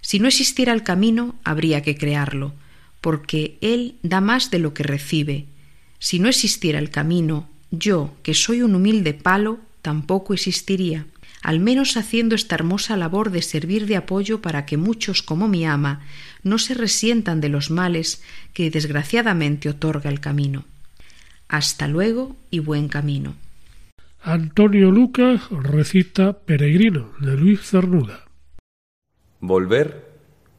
Si 0.00 0.18
no 0.18 0.28
existiera 0.28 0.72
el 0.72 0.82
camino, 0.82 1.34
habría 1.44 1.82
que 1.82 1.96
crearlo, 1.96 2.54
porque 3.00 3.58
Él 3.60 3.96
da 4.02 4.20
más 4.20 4.50
de 4.50 4.58
lo 4.58 4.72
que 4.72 4.82
recibe. 4.82 5.46
Si 5.98 6.18
no 6.18 6.28
existiera 6.28 6.78
el 6.78 6.90
camino, 6.90 7.48
yo, 7.70 8.16
que 8.22 8.32
soy 8.32 8.62
un 8.62 8.74
humilde 8.74 9.12
palo, 9.14 9.58
tampoco 9.82 10.32
existiría 10.32 11.06
al 11.46 11.60
menos 11.60 11.96
haciendo 11.96 12.34
esta 12.34 12.56
hermosa 12.56 12.96
labor 12.96 13.30
de 13.30 13.40
servir 13.40 13.86
de 13.86 13.94
apoyo 13.94 14.42
para 14.42 14.66
que 14.66 14.76
muchos 14.76 15.22
como 15.22 15.46
mi 15.46 15.64
ama 15.64 16.00
no 16.42 16.58
se 16.58 16.74
resientan 16.74 17.40
de 17.40 17.48
los 17.48 17.70
males 17.70 18.20
que 18.52 18.68
desgraciadamente 18.68 19.68
otorga 19.68 20.10
el 20.10 20.18
camino. 20.18 20.64
Hasta 21.46 21.86
luego 21.86 22.34
y 22.50 22.58
buen 22.58 22.88
camino. 22.88 23.36
Antonio 24.24 24.90
Lucas 24.90 25.48
recita 25.50 26.32
Peregrino 26.32 27.12
de 27.20 27.36
Luis 27.36 27.60
Cernuda. 27.60 28.24
Volver, 29.38 30.04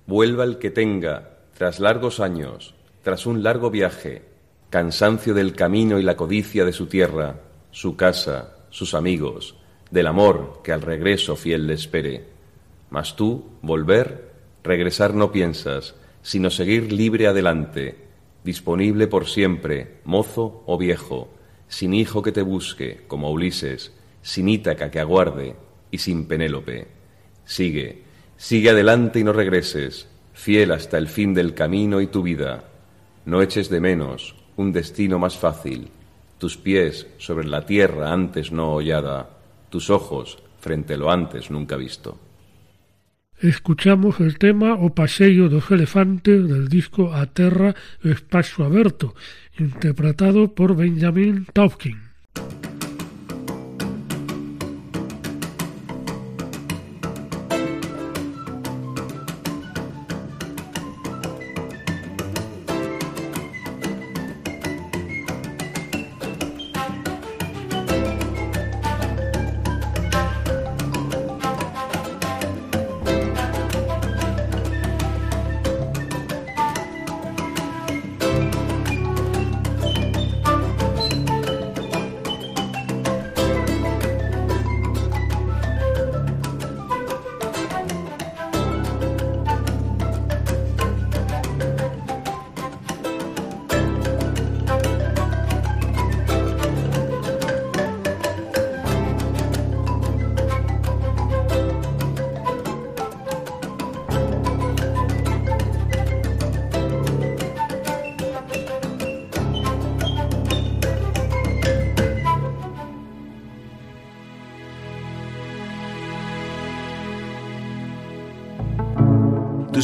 vuelva 0.05 0.45
el 0.45 0.57
que 0.57 0.69
tenga, 0.69 1.31
tras 1.57 1.81
largos 1.81 2.21
años, 2.21 2.75
tras 3.03 3.25
un 3.25 3.43
largo 3.43 3.69
viaje, 3.69 4.23
cansancio 4.69 5.33
del 5.33 5.51
camino 5.51 5.99
y 5.99 6.03
la 6.03 6.15
codicia 6.15 6.63
de 6.63 6.71
su 6.71 6.85
tierra, 6.85 7.41
su 7.71 7.97
casa, 7.97 8.55
sus 8.69 8.93
amigos, 8.93 9.57
del 9.91 10.07
amor 10.07 10.61
que 10.63 10.71
al 10.71 10.81
regreso 10.81 11.35
fiel 11.35 11.67
le 11.67 11.73
espere. 11.73 12.25
Mas 12.89 13.15
tú, 13.15 13.45
volver, 13.61 14.33
regresar 14.63 15.13
no 15.13 15.31
piensas, 15.31 15.95
sino 16.21 16.49
seguir 16.49 16.91
libre 16.91 17.27
adelante, 17.27 17.95
disponible 18.43 19.07
por 19.07 19.27
siempre, 19.27 19.99
mozo 20.03 20.63
o 20.65 20.77
viejo, 20.77 21.29
sin 21.67 21.93
hijo 21.93 22.21
que 22.21 22.31
te 22.31 22.41
busque, 22.41 23.01
como 23.07 23.31
Ulises, 23.31 23.93
sin 24.21 24.49
Ítaca 24.49 24.91
que 24.91 24.99
aguarde 24.99 25.55
y 25.91 25.97
sin 25.97 26.27
Penélope. 26.27 26.87
Sigue, 27.45 28.03
sigue 28.35 28.69
adelante 28.69 29.19
y 29.19 29.23
no 29.23 29.33
regreses, 29.33 30.07
fiel 30.33 30.71
hasta 30.71 30.97
el 30.97 31.07
fin 31.07 31.33
del 31.33 31.53
camino 31.53 32.01
y 32.01 32.07
tu 32.07 32.23
vida. 32.23 32.65
No 33.25 33.41
eches 33.41 33.69
de 33.69 33.79
menos 33.79 34.35
un 34.55 34.71
destino 34.71 35.19
más 35.19 35.37
fácil, 35.37 35.89
tus 36.39 36.57
pies 36.57 37.07
sobre 37.17 37.47
la 37.47 37.65
tierra 37.65 38.11
antes 38.11 38.51
no 38.51 38.73
hollada 38.73 39.36
tus 39.69 39.89
ojos 39.89 40.39
frente 40.59 40.95
a 40.95 40.97
lo 40.97 41.11
antes 41.11 41.51
nunca 41.51 41.75
visto. 41.75 42.17
Escuchamos 43.39 44.19
el 44.19 44.39
tema 44.39 44.73
O 44.73 44.95
Paseio 44.95 45.47
dos 45.47 45.69
Elefantes 45.69 46.49
del 46.49 46.69
disco 46.69 47.13
A 47.13 47.27
Terra 47.27 47.75
Espacio 48.03 48.65
Aberto, 48.65 49.13
interpretado 49.59 50.55
por 50.55 50.75
Benjamin 50.75 51.45
Taubkin. 51.53 52.06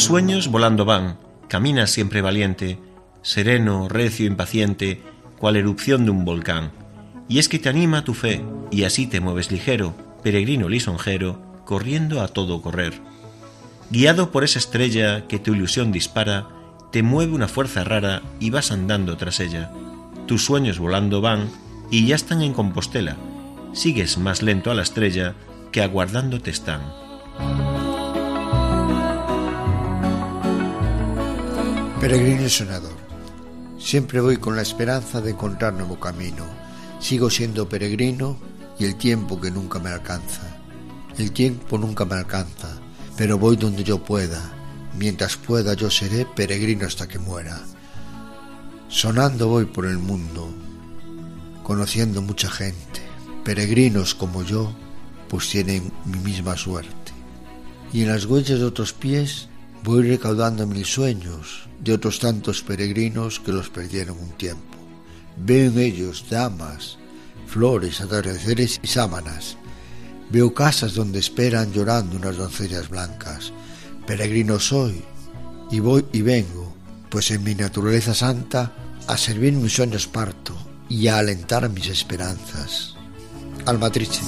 Sueños 0.04 0.50
volando 0.50 0.86
van, 0.86 1.18
caminas 1.48 1.92
siempre 1.92 2.22
valiente, 2.22 2.80
sereno, 3.22 3.88
recio, 3.90 4.26
impaciente, 4.26 5.02
cual 5.38 5.56
erupción 5.56 6.06
de 6.06 6.12
un 6.12 6.26
volcán. 6.26 6.72
Y 7.30 7.40
es 7.40 7.48
que 7.48 7.60
te 7.60 7.70
anima 7.70 8.04
tu 8.04 8.14
fe, 8.14 8.44
y 8.72 8.84
así 8.84 9.08
te 9.08 9.22
mueves 9.22 9.52
ligero, 9.52 9.94
peregrino 10.24 10.70
lisonjero, 10.70 11.42
corriendo 11.66 12.22
a 12.22 12.28
todo 12.28 12.62
correr. 12.62 12.94
Guiado 13.90 14.32
por 14.32 14.44
esa 14.44 14.60
estrella 14.60 15.28
que 15.28 15.40
tu 15.40 15.54
ilusión 15.54 15.92
dispara, 15.92 16.48
te 16.92 17.04
mueve 17.04 17.34
una 17.34 17.48
fuerza 17.48 17.84
rara 17.84 18.22
y 18.40 18.50
vas 18.50 18.72
andando 18.72 19.18
tras 19.18 19.40
ella. 19.40 19.72
Tus 20.28 20.44
sueños 20.44 20.80
volando 20.80 21.22
van 21.22 21.50
y 21.92 22.06
ya 22.06 22.16
están 22.16 22.42
en 22.42 22.54
Compostela. 22.54 23.16
Sigues 23.74 24.18
más 24.18 24.42
lento 24.42 24.72
a 24.72 24.76
la 24.76 24.84
estrella 24.84 25.36
que 25.72 25.82
aguardándote 25.82 26.52
están. 26.52 26.82
Peregrino 32.04 32.50
sonador. 32.50 32.98
Siempre 33.80 34.20
voy 34.20 34.36
con 34.36 34.58
la 34.58 34.62
esperanza 34.62 35.22
de 35.22 35.32
encontrar 35.32 35.72
nuevo 35.72 36.02
camino. 36.02 36.44
Sigo 37.00 37.30
siendo 37.30 37.70
peregrino 37.70 38.38
y 38.78 38.84
el 38.84 38.98
tiempo 38.98 39.40
que 39.40 39.50
nunca 39.50 39.80
me 39.80 39.90
alcanza. 39.90 40.42
El 41.18 41.32
tiempo 41.32 41.78
nunca 41.78 42.04
me 42.04 42.16
alcanza, 42.16 42.78
pero 43.16 43.38
voy 43.38 43.56
donde 43.56 43.86
yo 43.86 44.04
pueda. 44.04 44.42
Mientras 44.98 45.38
pueda 45.38 45.76
yo 45.76 45.90
seré 45.90 46.26
peregrino 46.26 46.86
hasta 46.86 47.08
que 47.08 47.20
muera. 47.20 47.62
Sonando 48.90 49.48
voy 49.48 49.64
por 49.64 49.86
el 49.86 49.98
mundo, 49.98 50.54
conociendo 51.64 52.22
mucha 52.22 52.50
gente, 52.50 53.00
peregrinos 53.46 54.14
como 54.14 54.44
yo 54.44 54.76
pues 55.30 55.48
tienen 55.48 55.90
mi 56.04 56.20
misma 56.20 56.58
suerte. 56.58 57.14
Y 57.94 58.02
en 58.02 58.10
las 58.10 58.26
huellas 58.26 58.60
de 58.60 58.66
otros 58.66 58.92
pies 58.92 59.48
voy 59.84 60.08
recaudando 60.08 60.66
mil 60.66 60.86
sueños 60.86 61.68
de 61.82 61.94
otros 61.94 62.20
tantos 62.20 62.62
peregrinos 62.62 63.40
que 63.40 63.52
los 63.52 63.70
perdieron 63.70 64.18
un 64.18 64.32
tiempo. 64.32 64.78
Veo 65.38 65.72
en 65.72 65.78
ellos 65.78 66.26
damas, 66.30 66.98
flores, 67.48 68.00
atardeceres 68.00 68.80
y 68.82 68.88
sábanas. 68.88 69.58
Veo 70.30 70.54
casas 70.54 70.94
donde 70.94 71.20
esperan 71.20 71.74
llorando 71.74 72.16
unas 72.16 72.38
doncellas 72.38 72.90
blancas. 72.90 73.52
Peregrino 74.08 74.60
soy 74.60 75.04
y 75.70 75.80
voy 75.80 76.06
y 76.14 76.22
vengo, 76.22 76.74
pues 77.10 77.32
en 77.32 77.44
mi 77.44 77.54
naturaleza 77.54 78.14
santa 78.14 78.72
a 79.08 79.18
servir 79.18 79.54
mis 79.54 79.74
sueños 79.74 80.08
parto 80.08 80.56
y 80.88 81.08
a 81.08 81.18
alentar 81.18 81.70
mis 81.70 81.88
esperanzas. 81.88 82.96
Almatrice. 83.66 84.22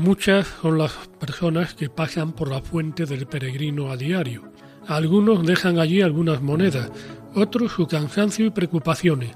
Muchas 0.00 0.46
son 0.62 0.78
las 0.78 0.92
personas 1.20 1.74
que 1.74 1.90
pasan 1.90 2.32
por 2.32 2.50
la 2.50 2.62
fuente 2.62 3.04
del 3.04 3.26
peregrino 3.26 3.90
a 3.90 3.98
diario. 3.98 4.50
Algunos 4.86 5.44
dejan 5.44 5.78
allí 5.78 6.00
algunas 6.00 6.40
monedas, 6.40 6.90
otros 7.34 7.72
su 7.72 7.86
cansancio 7.86 8.46
y 8.46 8.50
preocupaciones, 8.50 9.32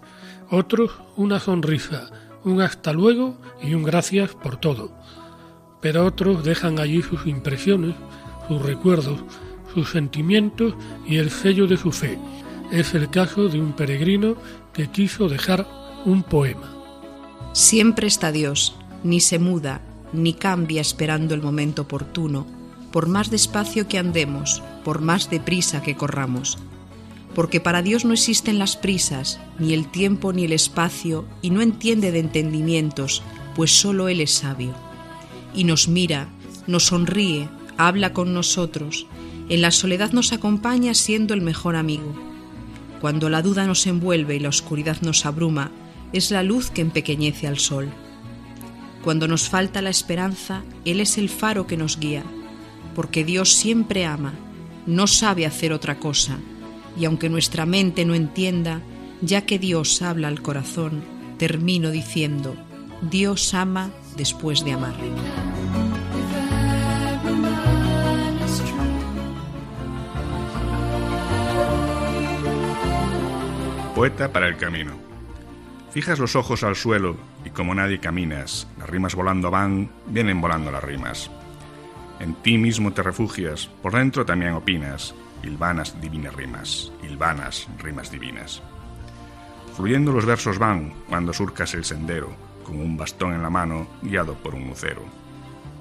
otros 0.48 0.90
una 1.16 1.38
sonrisa, 1.38 2.10
un 2.44 2.62
hasta 2.62 2.94
luego 2.94 3.36
y 3.62 3.74
un 3.74 3.82
gracias 3.82 4.34
por 4.36 4.56
todo. 4.56 4.96
Pero 5.82 6.06
otros 6.06 6.42
dejan 6.42 6.78
allí 6.78 7.02
sus 7.02 7.26
impresiones, 7.26 7.94
sus 8.48 8.62
recuerdos, 8.62 9.20
sus 9.74 9.90
sentimientos 9.90 10.72
y 11.06 11.18
el 11.18 11.28
sello 11.28 11.66
de 11.66 11.76
su 11.76 11.92
fe. 11.92 12.18
Es 12.72 12.94
el 12.94 13.10
caso 13.10 13.50
de 13.50 13.60
un 13.60 13.74
peregrino 13.74 14.34
que 14.72 14.88
quiso 14.88 15.28
dejar 15.28 15.68
un 16.06 16.22
poema. 16.22 16.72
Siempre 17.52 18.06
está 18.06 18.32
Dios, 18.32 18.74
ni 19.02 19.20
se 19.20 19.38
muda, 19.38 19.82
ni 20.14 20.34
cambia 20.34 20.80
esperando 20.80 21.34
el 21.34 21.42
momento 21.42 21.82
oportuno, 21.82 22.46
por 22.92 23.08
más 23.08 23.30
despacio 23.30 23.88
que 23.88 23.98
andemos, 23.98 24.62
por 24.84 25.00
más 25.00 25.28
deprisa 25.28 25.82
que 25.82 25.96
corramos. 25.96 26.58
Porque 27.34 27.60
para 27.60 27.82
Dios 27.82 28.04
no 28.04 28.12
existen 28.12 28.58
las 28.58 28.76
prisas, 28.76 29.40
ni 29.58 29.74
el 29.74 29.90
tiempo 29.90 30.32
ni 30.32 30.44
el 30.44 30.52
espacio, 30.52 31.24
y 31.42 31.50
no 31.50 31.60
entiende 31.60 32.12
de 32.12 32.20
entendimientos, 32.20 33.22
pues 33.56 33.72
solo 33.72 34.08
Él 34.08 34.20
es 34.20 34.30
sabio. 34.30 34.74
Y 35.54 35.64
nos 35.64 35.88
mira, 35.88 36.28
nos 36.66 36.84
sonríe, 36.86 37.48
habla 37.76 38.12
con 38.12 38.32
nosotros, 38.32 39.06
en 39.48 39.60
la 39.60 39.72
soledad 39.72 40.12
nos 40.12 40.32
acompaña 40.32 40.94
siendo 40.94 41.34
el 41.34 41.40
mejor 41.40 41.76
amigo. 41.76 42.14
Cuando 43.00 43.28
la 43.28 43.42
duda 43.42 43.66
nos 43.66 43.86
envuelve 43.86 44.36
y 44.36 44.40
la 44.40 44.48
oscuridad 44.48 44.98
nos 45.02 45.26
abruma, 45.26 45.70
es 46.12 46.30
la 46.30 46.42
luz 46.42 46.70
que 46.70 46.80
empequeñece 46.80 47.46
al 47.46 47.58
sol. 47.58 47.88
Cuando 49.04 49.28
nos 49.28 49.50
falta 49.50 49.82
la 49.82 49.90
esperanza, 49.90 50.62
Él 50.86 50.98
es 50.98 51.18
el 51.18 51.28
faro 51.28 51.66
que 51.66 51.76
nos 51.76 52.00
guía, 52.00 52.22
porque 52.94 53.22
Dios 53.22 53.52
siempre 53.52 54.06
ama, 54.06 54.32
no 54.86 55.06
sabe 55.06 55.44
hacer 55.44 55.74
otra 55.74 55.98
cosa, 55.98 56.38
y 56.98 57.04
aunque 57.04 57.28
nuestra 57.28 57.66
mente 57.66 58.06
no 58.06 58.14
entienda, 58.14 58.80
ya 59.20 59.42
que 59.42 59.58
Dios 59.58 60.00
habla 60.00 60.28
al 60.28 60.40
corazón, 60.40 61.04
termino 61.36 61.90
diciendo, 61.90 62.56
Dios 63.02 63.52
ama 63.52 63.90
después 64.16 64.64
de 64.64 64.72
amar. 64.72 64.94
Poeta 73.94 74.32
para 74.32 74.48
el 74.48 74.56
camino. 74.56 75.03
Fijas 75.94 76.18
los 76.18 76.34
ojos 76.34 76.64
al 76.64 76.74
suelo 76.74 77.16
y 77.44 77.50
como 77.50 77.72
nadie 77.72 78.00
caminas, 78.00 78.66
las 78.78 78.90
rimas 78.90 79.14
volando 79.14 79.48
van, 79.48 79.88
vienen 80.08 80.40
volando 80.40 80.72
las 80.72 80.82
rimas. 80.82 81.30
En 82.18 82.34
ti 82.34 82.58
mismo 82.58 82.92
te 82.92 83.00
refugias, 83.00 83.70
por 83.80 83.92
dentro 83.92 84.26
también 84.26 84.54
opinas, 84.54 85.14
hilvanas 85.44 86.00
divinas 86.00 86.34
rimas, 86.34 86.90
hilvanas 87.00 87.68
rimas 87.78 88.10
divinas. 88.10 88.60
Fluyendo 89.76 90.10
los 90.10 90.26
versos 90.26 90.58
van 90.58 90.92
cuando 91.08 91.32
surcas 91.32 91.74
el 91.74 91.84
sendero, 91.84 92.34
con 92.64 92.80
un 92.80 92.96
bastón 92.96 93.32
en 93.32 93.42
la 93.42 93.50
mano, 93.50 93.86
guiado 94.02 94.34
por 94.34 94.56
un 94.56 94.66
lucero. 94.66 95.04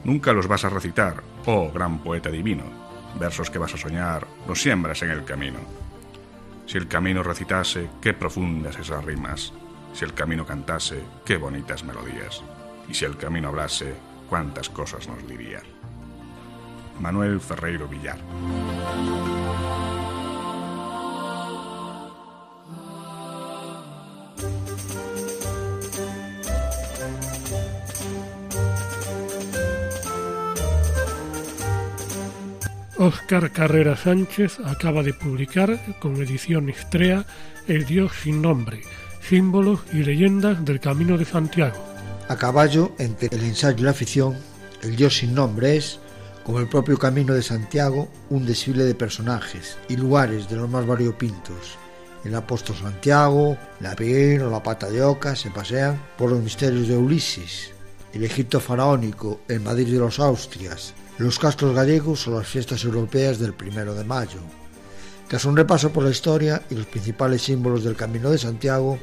Nunca 0.03 0.31
los 0.31 0.47
vas 0.47 0.63
a 0.63 0.69
recitar, 0.69 1.23
oh 1.47 1.71
gran 1.71 1.97
poeta 2.03 2.29
divino, 2.29 2.65
versos 3.19 3.49
que 3.49 3.57
vas 3.57 3.73
a 3.73 3.77
soñar, 3.77 4.27
los 4.47 4.61
siembras 4.61 5.01
en 5.01 5.09
el 5.09 5.23
camino. 5.23 5.57
Si 6.67 6.77
el 6.77 6.87
camino 6.87 7.23
recitase, 7.23 7.89
qué 7.99 8.13
profundas 8.13 8.77
esas 8.77 9.03
rimas, 9.03 9.51
si 9.93 10.05
el 10.05 10.13
camino 10.13 10.45
cantase, 10.45 11.03
qué 11.25 11.37
bonitas 11.37 11.83
melodías. 11.83 12.41
Y 12.89 12.93
si 12.93 13.05
el 13.05 13.15
camino 13.17 13.49
hablase, 13.49 13.93
cuántas 14.29 14.69
cosas 14.69 15.07
nos 15.07 15.25
diría. 15.27 15.61
Manuel 16.99 17.39
Ferreiro 17.39 17.87
Villar. 17.87 18.19
Óscar 32.97 33.51
Carrera 33.51 33.97
Sánchez 33.97 34.59
acaba 34.61 35.03
de 35.03 35.13
publicar 35.13 35.77
con 35.99 36.15
edición 36.15 36.69
Estrella 36.69 37.25
El 37.67 37.85
Dios 37.85 38.13
sin 38.21 38.41
nombre, 38.41 38.81
símbolos 39.27 39.79
y 39.93 40.03
leyendas 40.03 40.63
del 40.65 40.79
Camino 40.79 41.17
de 41.17 41.25
Santiago. 41.25 41.77
A 42.27 42.35
caballo 42.35 42.93
entre 42.97 43.29
el 43.35 43.43
ensayo 43.43 43.77
y 43.79 43.83
la 43.83 43.93
ficción, 43.93 44.35
el 44.81 44.95
Dios 44.95 45.17
sin 45.17 45.33
nombre 45.33 45.77
es, 45.77 45.99
como 46.43 46.59
el 46.59 46.67
propio 46.67 46.97
Camino 46.97 47.33
de 47.33 47.41
Santiago, 47.41 48.09
un 48.29 48.45
desfile 48.45 48.83
de 48.83 48.95
personajes 48.95 49.77
y 49.87 49.95
lugares 49.95 50.49
de 50.49 50.57
los 50.57 50.69
más 50.69 50.85
variopintos. 50.85 51.77
El 52.25 52.35
apóstol 52.35 52.75
Santiago, 52.75 53.57
la 53.79 53.95
Virgen 53.95 54.43
o 54.43 54.49
la 54.49 54.63
Pata 54.63 54.89
de 54.89 55.03
Oca 55.03 55.35
se 55.35 55.51
pasean 55.51 56.01
por 56.17 56.31
los 56.31 56.41
misterios 56.41 56.87
de 56.87 56.97
Ulises, 56.97 57.71
el 58.13 58.23
Egipto 58.23 58.59
faraónico, 58.59 59.41
el 59.47 59.61
Madrid 59.61 59.87
de 59.87 59.99
los 59.99 60.19
Austrias, 60.19 60.93
los 61.17 61.39
castros 61.39 61.75
gallegos 61.75 62.27
o 62.27 62.37
las 62.37 62.47
fiestas 62.47 62.83
europeas 62.83 63.39
del 63.39 63.53
primero 63.53 63.93
de 63.93 64.03
mayo. 64.03 64.39
Tras 65.27 65.45
un 65.45 65.57
repaso 65.57 65.91
por 65.91 66.03
la 66.03 66.11
historia 66.11 66.61
y 66.69 66.75
los 66.75 66.85
principales 66.85 67.41
símbolos 67.41 67.83
del 67.83 67.95
Camino 67.95 68.29
de 68.29 68.37
Santiago, 68.37 68.99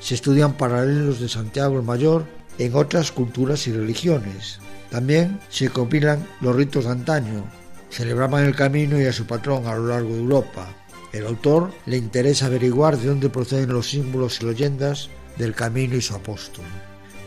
se 0.00 0.14
estudian 0.14 0.54
paralelos 0.54 1.20
de 1.20 1.28
Santiago 1.28 1.76
el 1.76 1.84
Mayor 1.84 2.24
en 2.58 2.74
otras 2.74 3.12
culturas 3.12 3.66
y 3.66 3.72
religiones. 3.72 4.58
También 4.90 5.40
se 5.48 5.68
compilan 5.68 6.26
los 6.40 6.56
ritos 6.56 6.84
de 6.84 6.90
antaño, 6.90 7.44
celebraban 7.90 8.44
el 8.44 8.54
camino 8.54 9.00
y 9.00 9.06
a 9.06 9.12
su 9.12 9.26
patrón 9.26 9.66
a 9.66 9.74
lo 9.76 9.88
largo 9.88 10.10
de 10.10 10.20
Europa. 10.20 10.66
El 11.12 11.26
autor 11.26 11.70
le 11.86 11.96
interesa 11.96 12.46
averiguar 12.46 12.98
de 12.98 13.08
dónde 13.08 13.30
proceden 13.30 13.72
los 13.72 13.90
símbolos 13.90 14.40
y 14.40 14.46
leyendas 14.46 15.08
del 15.36 15.54
camino 15.54 15.96
y 15.96 16.02
su 16.02 16.14
apóstol. 16.14 16.64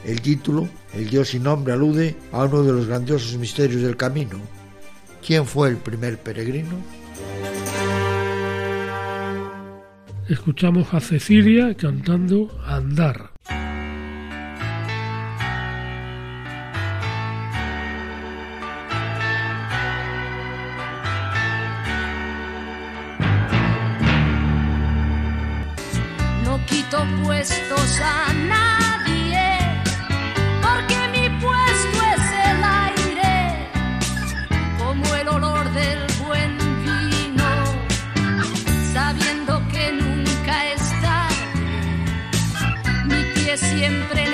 El 0.06 0.22
título, 0.22 0.68
El 0.94 1.10
Dios 1.10 1.30
sin 1.30 1.44
nombre, 1.44 1.74
alude 1.74 2.16
a 2.32 2.44
uno 2.44 2.64
de 2.64 2.74
los 2.74 2.88
grandiosos 2.88 3.38
misterios 3.38 3.82
del 3.82 3.98
camino. 3.98 4.39
¿Quién 5.26 5.46
fue 5.46 5.70
el 5.70 5.78
primer 5.78 6.18
peregrino? 6.20 6.78
Escuchamos 10.32 10.93
a 10.93 11.01
Cecilia 11.01 11.75
cantando 11.75 12.49
Andar. 12.65 13.32
No 26.45 26.65
quito 26.65 27.05
puestos 27.25 27.99
a 27.99 28.32
nadie, 28.32 28.91
siempre 43.82 44.30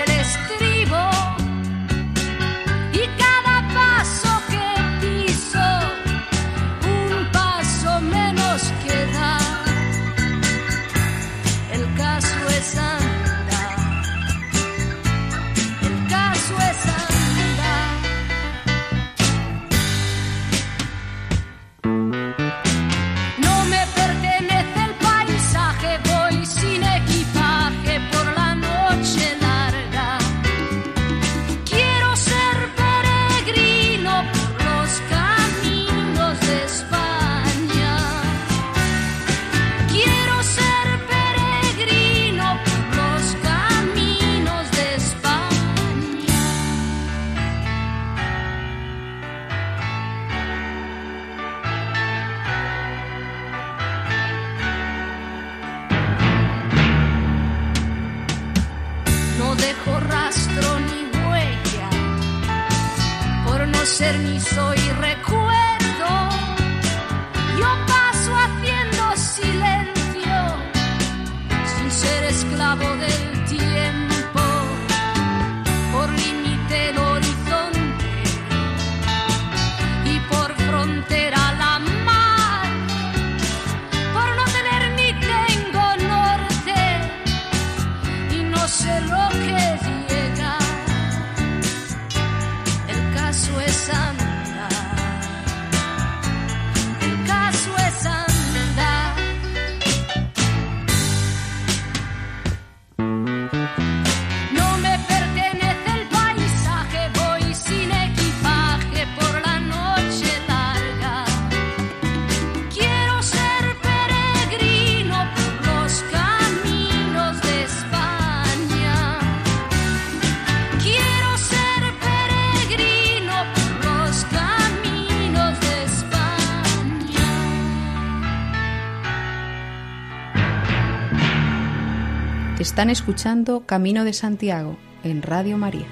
Están 132.78 132.92
escuchando 132.92 133.66
Camino 133.66 134.04
de 134.04 134.14
Santiago 134.14 134.78
en 135.04 135.24
Radio 135.24 135.58
María. 135.58 135.88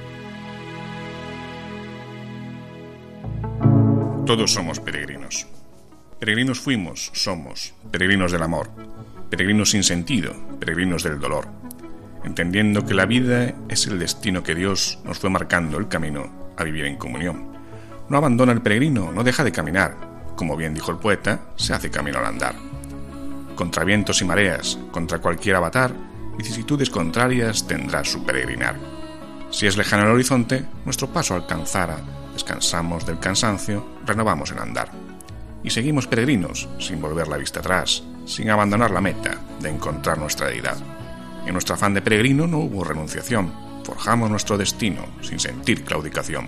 Todos 4.27 4.53
somos 4.53 4.79
peregrinos. 4.79 5.47
Peregrinos 6.19 6.59
fuimos, 6.59 7.09
somos, 7.15 7.73
peregrinos 7.89 8.31
del 8.31 8.43
amor, 8.43 8.69
peregrinos 9.31 9.71
sin 9.71 9.81
sentido, 9.81 10.35
peregrinos 10.59 11.01
del 11.01 11.19
dolor, 11.19 11.47
entendiendo 12.23 12.85
que 12.85 12.93
la 12.93 13.07
vida 13.07 13.55
es 13.67 13.87
el 13.87 13.97
destino 13.97 14.43
que 14.43 14.53
Dios 14.53 14.99
nos 15.03 15.17
fue 15.17 15.31
marcando 15.31 15.79
el 15.79 15.87
camino 15.87 16.53
a 16.55 16.63
vivir 16.63 16.85
en 16.85 16.97
comunión. 16.97 17.47
No 18.09 18.17
abandona 18.17 18.51
el 18.51 18.61
peregrino, 18.61 19.11
no 19.11 19.23
deja 19.23 19.43
de 19.43 19.51
caminar. 19.51 19.97
Como 20.35 20.55
bien 20.55 20.75
dijo 20.75 20.91
el 20.91 20.99
poeta, 20.99 21.47
se 21.55 21.73
hace 21.73 21.89
camino 21.89 22.19
al 22.19 22.27
andar. 22.27 22.53
Contra 23.55 23.83
vientos 23.83 24.21
y 24.21 24.25
mareas, 24.25 24.77
contra 24.91 25.17
cualquier 25.17 25.55
avatar, 25.55 26.13
vicisitudes 26.37 26.89
contrarias 26.89 27.67
tendrá 27.67 28.03
su 28.03 28.23
peregrinar. 28.23 28.75
Si 29.51 29.67
es 29.67 29.77
lejano 29.77 30.03
el 30.03 30.11
horizonte, 30.11 30.65
nuestro 30.83 31.07
paso 31.07 31.35
alcanzará, 31.35 31.97
descansamos 32.33 33.05
del 33.05 33.19
cansancio, 33.19 33.85
renovamos 34.05 34.51
el 34.51 34.59
andar. 34.59 34.91
Y 35.63 35.69
seguimos 35.69 36.07
peregrinos, 36.07 36.67
sin 36.79 37.01
volver 37.01 37.27
la 37.27 37.37
vista 37.37 37.59
atrás, 37.59 38.03
sin 38.25 38.49
abandonar 38.49 38.91
la 38.91 39.01
meta 39.01 39.39
de 39.59 39.69
encontrar 39.69 40.17
nuestra 40.17 40.47
deidad. 40.47 40.77
En 41.45 41.53
nuestro 41.53 41.75
afán 41.75 41.93
de 41.93 42.01
peregrino 42.01 42.47
no 42.47 42.59
hubo 42.59 42.83
renunciación, 42.83 43.53
forjamos 43.83 44.29
nuestro 44.29 44.57
destino 44.57 45.05
sin 45.21 45.39
sentir 45.39 45.83
claudicación. 45.83 46.47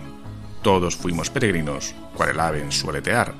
Todos 0.61 0.95
fuimos 0.95 1.29
peregrinos, 1.29 1.95
cual 2.15 2.29
el 2.29 2.39
ave 2.39 2.61
en 2.61 2.71
su 2.71 2.89
aletear, 2.89 3.33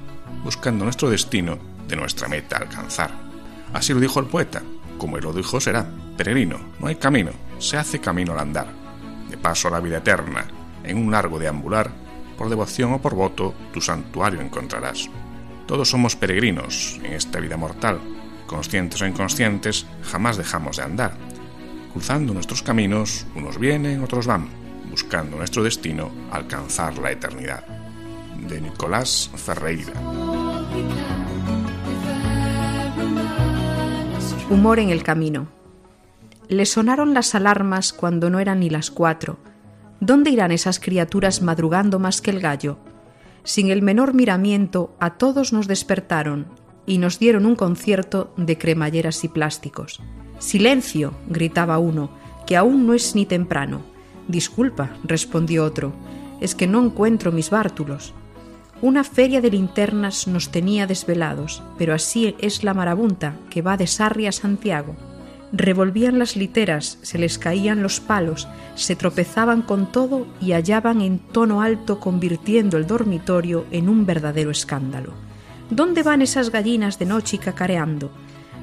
buscando 0.43 0.85
nuestro 0.85 1.09
destino 1.09 1.57
de 1.87 1.95
nuestra 1.95 2.27
meta 2.27 2.57
alcanzar. 2.57 3.11
Así 3.73 3.93
lo 3.93 3.99
dijo 3.99 4.19
el 4.19 4.27
poeta, 4.27 4.61
como 4.97 5.17
lo 5.17 5.33
dijo 5.33 5.59
será, 5.59 5.89
peregrino, 6.15 6.59
no 6.79 6.87
hay 6.87 6.95
camino, 6.95 7.31
se 7.59 7.77
hace 7.77 7.99
camino 7.99 8.33
al 8.33 8.39
andar. 8.39 8.67
De 9.29 9.37
paso 9.37 9.67
a 9.67 9.71
la 9.71 9.79
vida 9.79 9.97
eterna, 9.97 10.47
en 10.83 10.97
un 10.97 11.11
largo 11.11 11.39
deambular, 11.39 11.91
por 12.37 12.49
devoción 12.49 12.93
o 12.93 13.01
por 13.01 13.15
voto, 13.15 13.53
tu 13.73 13.81
santuario 13.81 14.41
encontrarás. 14.41 15.09
Todos 15.65 15.89
somos 15.89 16.15
peregrinos 16.15 16.99
en 17.03 17.13
esta 17.13 17.39
vida 17.39 17.57
mortal, 17.57 17.99
conscientes 18.45 19.01
o 19.01 19.07
inconscientes, 19.07 19.85
jamás 20.03 20.37
dejamos 20.37 20.77
de 20.77 20.83
andar. 20.83 21.17
Cruzando 21.91 22.33
nuestros 22.33 22.63
caminos, 22.63 23.25
unos 23.35 23.59
vienen, 23.59 24.03
otros 24.03 24.27
van, 24.27 24.49
buscando 24.89 25.37
nuestro 25.37 25.63
destino, 25.63 26.11
alcanzar 26.31 26.97
la 26.99 27.11
eternidad. 27.11 27.65
De 28.37 28.61
Nicolás 28.61 29.29
Ferreira. 29.35 29.93
Humor 34.49 34.79
en 34.79 34.91
el 34.91 35.03
camino. 35.03 35.49
Le 36.47 36.65
sonaron 36.65 37.13
las 37.13 37.35
alarmas 37.35 37.91
cuando 37.91 38.29
no 38.29 38.39
eran 38.39 38.61
ni 38.61 38.69
las 38.69 38.91
cuatro. 38.91 39.39
¿Dónde 39.99 40.29
irán 40.29 40.51
esas 40.51 40.79
criaturas 40.79 41.41
madrugando 41.41 41.99
más 41.99 42.21
que 42.21 42.31
el 42.31 42.39
gallo? 42.39 42.77
Sin 43.43 43.69
el 43.69 43.81
menor 43.81 44.13
miramiento, 44.13 44.95
a 45.01 45.17
todos 45.17 45.51
nos 45.51 45.67
despertaron 45.67 46.47
y 46.85 46.97
nos 46.97 47.19
dieron 47.19 47.45
un 47.45 47.57
concierto 47.57 48.33
de 48.37 48.57
cremalleras 48.57 49.21
y 49.25 49.27
plásticos. 49.27 49.99
¡Silencio! 50.39 51.13
gritaba 51.27 51.77
uno, 51.77 52.09
que 52.45 52.55
aún 52.55 52.87
no 52.87 52.93
es 52.93 53.15
ni 53.15 53.25
temprano. 53.25 53.81
Disculpa, 54.29 54.91
respondió 55.03 55.65
otro, 55.65 55.91
es 56.39 56.55
que 56.55 56.67
no 56.67 56.81
encuentro 56.81 57.33
mis 57.33 57.49
bártulos. 57.49 58.13
Una 58.79 59.03
feria 59.03 59.41
de 59.41 59.49
linternas 59.49 60.27
nos 60.27 60.49
tenía 60.49 60.85
desvelados, 60.85 61.63
pero 61.79 61.95
así 61.95 62.35
es 62.37 62.63
la 62.63 62.75
marabunta 62.75 63.35
que 63.49 63.63
va 63.63 63.75
de 63.75 63.87
Sarri 63.87 64.27
a 64.27 64.31
Santiago. 64.31 64.95
Revolvían 65.51 66.19
las 66.19 66.35
literas, 66.35 66.99
se 67.01 67.17
les 67.17 67.39
caían 67.39 67.81
los 67.81 67.99
palos, 67.99 68.47
se 68.75 68.95
tropezaban 68.95 69.63
con 69.63 69.91
todo 69.91 70.27
y 70.39 70.51
hallaban 70.51 71.01
en 71.01 71.17
tono 71.17 71.61
alto 71.61 71.99
convirtiendo 71.99 72.77
el 72.77 72.85
dormitorio 72.85 73.65
en 73.71 73.89
un 73.89 74.05
verdadero 74.05 74.51
escándalo. 74.51 75.13
¿Dónde 75.71 76.03
van 76.03 76.21
esas 76.21 76.51
gallinas 76.51 76.99
de 76.99 77.07
noche 77.07 77.37
y 77.37 77.39
cacareando? 77.39 78.11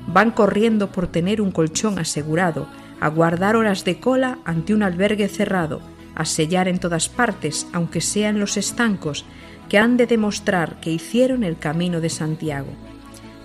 Van 0.06 0.30
corriendo 0.30 0.92
por 0.92 1.08
tener 1.08 1.40
un 1.40 1.50
colchón 1.50 1.98
asegurado, 1.98 2.68
a 3.00 3.08
guardar 3.08 3.56
horas 3.56 3.84
de 3.84 3.98
cola 3.98 4.38
ante 4.44 4.74
un 4.74 4.84
albergue 4.84 5.26
cerrado, 5.26 5.80
a 6.14 6.24
sellar 6.24 6.68
en 6.68 6.78
todas 6.78 7.08
partes, 7.08 7.66
aunque 7.72 8.00
sean 8.00 8.38
los 8.38 8.56
estancos, 8.56 9.24
que 9.68 9.78
han 9.78 9.96
de 9.96 10.06
demostrar 10.06 10.80
que 10.80 10.90
hicieron 10.90 11.44
el 11.44 11.58
camino 11.58 12.00
de 12.00 12.10
Santiago. 12.10 12.68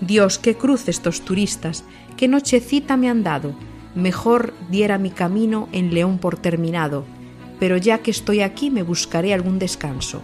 Dios, 0.00 0.38
qué 0.38 0.54
cruz 0.54 0.88
estos 0.88 1.22
turistas, 1.22 1.84
qué 2.16 2.28
nochecita 2.28 2.96
me 2.96 3.10
han 3.10 3.22
dado. 3.22 3.54
Mejor 3.94 4.54
diera 4.70 4.98
mi 4.98 5.10
camino 5.10 5.68
en 5.72 5.92
León 5.92 6.18
por 6.18 6.38
terminado, 6.38 7.04
pero 7.58 7.76
ya 7.76 7.98
que 7.98 8.10
estoy 8.10 8.40
aquí 8.40 8.70
me 8.70 8.82
buscaré 8.82 9.34
algún 9.34 9.58
descanso. 9.58 10.22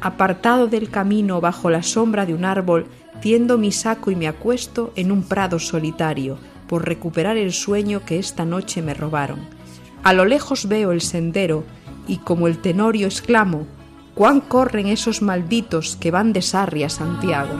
Apartado 0.00 0.68
del 0.68 0.90
camino 0.90 1.40
bajo 1.40 1.70
la 1.70 1.82
sombra 1.82 2.26
de 2.26 2.34
un 2.34 2.44
árbol, 2.44 2.86
tiendo 3.20 3.58
mi 3.58 3.72
saco 3.72 4.10
y 4.10 4.16
me 4.16 4.28
acuesto 4.28 4.92
en 4.94 5.10
un 5.10 5.22
prado 5.22 5.58
solitario, 5.58 6.38
por 6.68 6.86
recuperar 6.86 7.36
el 7.36 7.52
sueño 7.52 8.04
que 8.04 8.18
esta 8.18 8.44
noche 8.44 8.82
me 8.82 8.94
robaron. 8.94 9.40
A 10.02 10.12
lo 10.12 10.24
lejos 10.24 10.68
veo 10.68 10.92
el 10.92 11.00
sendero, 11.00 11.64
y 12.06 12.18
como 12.18 12.46
el 12.46 12.58
tenorio 12.58 13.06
exclamo, 13.06 13.66
cuán 14.16 14.40
corren 14.40 14.86
esos 14.86 15.20
malditos 15.20 15.96
que 16.00 16.10
van 16.10 16.32
de 16.32 16.40
Sarri 16.40 16.82
a 16.84 16.88
Santiago. 16.88 17.52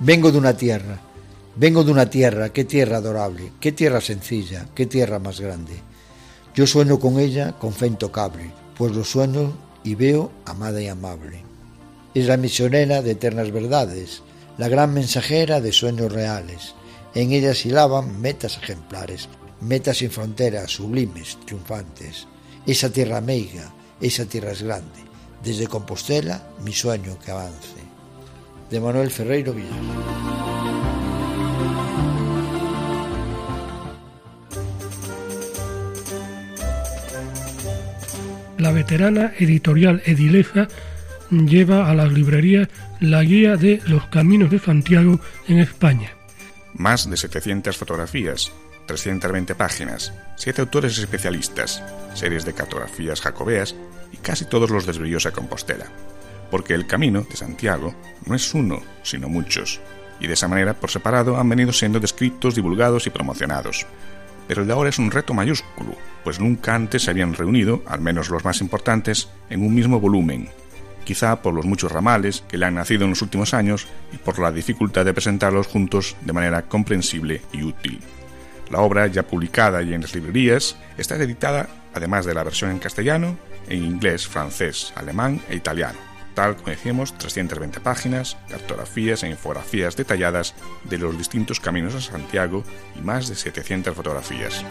Vengo 0.00 0.32
de 0.32 0.38
una 0.38 0.56
tierra, 0.56 0.98
vengo 1.54 1.84
de 1.84 1.92
una 1.92 2.10
tierra, 2.10 2.48
qué 2.48 2.64
tierra 2.64 2.96
adorable, 2.96 3.52
qué 3.60 3.70
tierra 3.70 4.00
sencilla, 4.00 4.66
qué 4.74 4.86
tierra 4.86 5.20
más 5.20 5.40
grande. 5.40 5.74
Yo 6.52 6.66
sueño 6.66 6.98
con 6.98 7.20
ella 7.20 7.52
con 7.52 7.72
fe 7.72 7.86
intocable, 7.86 8.50
pues 8.76 8.92
lo 8.92 9.04
sueño 9.04 9.52
y 9.84 9.94
veo 9.94 10.32
amada 10.44 10.82
y 10.82 10.88
amable. 10.88 11.45
Es 12.16 12.28
la 12.28 12.38
misionera 12.38 13.02
de 13.02 13.10
eternas 13.10 13.52
verdades, 13.52 14.22
la 14.56 14.68
gran 14.68 14.94
mensajera 14.94 15.60
de 15.60 15.70
sueños 15.70 16.10
reales. 16.10 16.74
En 17.14 17.30
ella 17.30 17.52
silaban 17.52 18.22
metas 18.22 18.56
ejemplares, 18.56 19.28
metas 19.60 19.98
sin 19.98 20.10
fronteras, 20.10 20.70
sublimes, 20.70 21.36
triunfantes. 21.44 22.26
Esa 22.66 22.88
tierra 22.88 23.20
meiga, 23.20 23.70
esa 24.00 24.24
tierra 24.24 24.52
es 24.52 24.62
grande. 24.62 24.98
Desde 25.44 25.66
Compostela, 25.66 26.42
mi 26.64 26.72
sueño 26.72 27.18
que 27.22 27.32
avance. 27.32 27.76
De 28.70 28.80
Manuel 28.80 29.10
Ferreiro 29.10 29.52
Villar. 29.52 29.76
La 38.56 38.72
veterana 38.72 39.34
editorial 39.38 40.00
Edileza 40.06 40.66
lleva 41.30 41.90
a 41.90 41.94
las 41.94 42.12
librerías 42.12 42.68
la 43.00 43.22
guía 43.22 43.56
de 43.56 43.80
los 43.86 44.06
caminos 44.06 44.50
de 44.50 44.58
Santiago 44.58 45.20
en 45.48 45.58
España. 45.58 46.10
Más 46.74 47.08
de 47.08 47.16
700 47.16 47.76
fotografías, 47.76 48.52
320 48.86 49.54
páginas, 49.54 50.12
7 50.36 50.62
autores 50.62 50.98
especialistas, 50.98 51.82
series 52.14 52.44
de 52.44 52.54
cartografías 52.54 53.20
jacobeas 53.20 53.74
y 54.12 54.16
casi 54.18 54.44
todos 54.44 54.70
los 54.70 54.86
desvíos 54.86 55.26
a 55.26 55.32
Compostela. 55.32 55.86
Porque 56.50 56.74
el 56.74 56.86
camino 56.86 57.26
de 57.28 57.36
Santiago 57.36 57.94
no 58.24 58.34
es 58.34 58.54
uno, 58.54 58.82
sino 59.02 59.28
muchos, 59.28 59.80
y 60.20 60.26
de 60.26 60.34
esa 60.34 60.48
manera 60.48 60.74
por 60.74 60.90
separado 60.90 61.38
han 61.38 61.48
venido 61.48 61.72
siendo 61.72 62.00
descritos, 62.00 62.54
divulgados 62.54 63.06
y 63.06 63.10
promocionados. 63.10 63.86
Pero 64.46 64.62
el 64.62 64.68
de 64.68 64.72
ahora 64.72 64.90
es 64.90 64.98
un 64.98 65.10
reto 65.10 65.34
mayúsculo, 65.34 65.96
pues 66.22 66.38
nunca 66.38 66.74
antes 66.74 67.02
se 67.02 67.10
habían 67.10 67.34
reunido, 67.34 67.82
al 67.86 68.00
menos 68.00 68.30
los 68.30 68.44
más 68.44 68.60
importantes, 68.60 69.28
en 69.50 69.62
un 69.62 69.74
mismo 69.74 69.98
volumen, 69.98 70.48
quizá 71.06 71.40
por 71.40 71.54
los 71.54 71.64
muchos 71.64 71.90
ramales 71.90 72.44
que 72.46 72.58
le 72.58 72.66
han 72.66 72.74
nacido 72.74 73.04
en 73.04 73.10
los 73.10 73.22
últimos 73.22 73.54
años 73.54 73.86
y 74.12 74.18
por 74.18 74.38
la 74.38 74.52
dificultad 74.52 75.06
de 75.06 75.14
presentarlos 75.14 75.68
juntos 75.68 76.16
de 76.20 76.34
manera 76.34 76.62
comprensible 76.62 77.40
y 77.52 77.62
útil. 77.62 78.00
La 78.70 78.80
obra, 78.80 79.06
ya 79.06 79.22
publicada 79.22 79.80
y 79.82 79.94
en 79.94 80.02
las 80.02 80.14
librerías, 80.14 80.76
está 80.98 81.14
editada, 81.14 81.68
además 81.94 82.26
de 82.26 82.34
la 82.34 82.44
versión 82.44 82.72
en 82.72 82.80
castellano, 82.80 83.38
en 83.68 83.84
inglés, 83.84 84.26
francés, 84.26 84.92
alemán 84.96 85.40
e 85.48 85.56
italiano 85.56 86.16
tal 86.36 86.54
como 86.54 86.68
decíamos, 86.68 87.16
320 87.16 87.80
páginas, 87.80 88.36
cartografías 88.48 89.22
e 89.22 89.28
infografías 89.28 89.96
detalladas 89.96 90.54
de 90.84 90.98
los 90.98 91.16
distintos 91.16 91.58
caminos 91.60 91.94
a 91.94 92.00
Santiago 92.02 92.62
y 92.94 93.00
más 93.00 93.28
de 93.28 93.34
700 93.34 93.96
fotografías. 93.96 94.62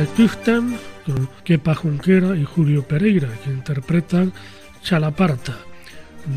Registran 0.00 0.78
Kepa 1.44 1.74
Junquera 1.74 2.34
y 2.34 2.44
Julio 2.44 2.82
Pereira, 2.82 3.28
que 3.44 3.50
interpretan 3.50 4.32
Chalaparta, 4.82 5.58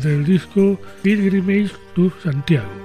del 0.02 0.26
disco 0.26 0.78
Pilgrimage 1.02 1.72
to 1.94 2.12
Santiago. 2.22 2.83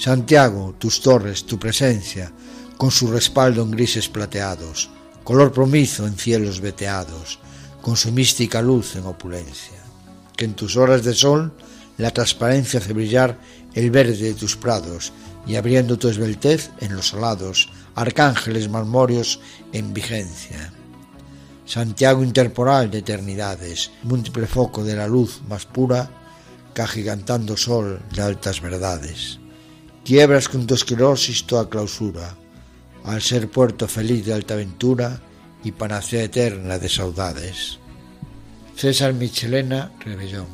Santiago, 0.00 0.74
tus 0.78 1.02
torres, 1.02 1.44
tu 1.44 1.58
presencia, 1.58 2.32
con 2.78 2.90
su 2.90 3.08
respaldo 3.08 3.62
en 3.62 3.70
grises 3.70 4.08
plateados, 4.08 4.88
color 5.22 5.52
promizo 5.52 6.06
en 6.06 6.16
cielos 6.16 6.62
veteados, 6.62 7.38
con 7.82 7.98
su 7.98 8.10
mística 8.10 8.62
luz 8.62 8.96
en 8.96 9.04
opulencia. 9.04 9.76
Que 10.34 10.46
en 10.46 10.54
tus 10.54 10.78
horas 10.78 11.04
de 11.04 11.12
sol 11.12 11.52
la 11.98 12.12
transparencia 12.12 12.80
hace 12.80 12.94
brillar 12.94 13.38
el 13.74 13.90
verde 13.90 14.16
de 14.16 14.32
tus 14.32 14.56
prados 14.56 15.12
y 15.46 15.56
abriendo 15.56 15.98
tu 15.98 16.08
esbeltez 16.08 16.70
en 16.80 16.96
los 16.96 17.12
alados, 17.12 17.68
arcángeles 17.94 18.70
marmóreos 18.70 19.38
en 19.74 19.92
vigencia. 19.92 20.72
Santiago 21.66 22.24
interporal 22.24 22.90
de 22.90 23.00
eternidades, 23.00 23.90
múltiple 24.04 24.46
foco 24.46 24.82
de 24.82 24.96
la 24.96 25.06
luz 25.06 25.42
más 25.46 25.66
pura, 25.66 26.08
cagigantando 26.72 27.54
sol 27.58 28.00
de 28.14 28.22
altas 28.22 28.62
verdades. 28.62 29.40
Quiebras 30.04 30.48
con 30.48 30.66
tu 30.66 30.74
esclerosis 30.74 31.46
toda 31.46 31.68
clausura, 31.68 32.34
al 33.04 33.20
ser 33.20 33.50
puerto 33.50 33.86
feliz 33.86 34.24
de 34.24 34.32
alta 34.32 34.54
aventura 34.54 35.20
y 35.62 35.72
panacea 35.72 36.24
eterna 36.24 36.78
de 36.78 36.88
saudades. 36.88 37.78
César 38.74 39.12
Michelena 39.12 39.92
Rebellón. 40.00 40.46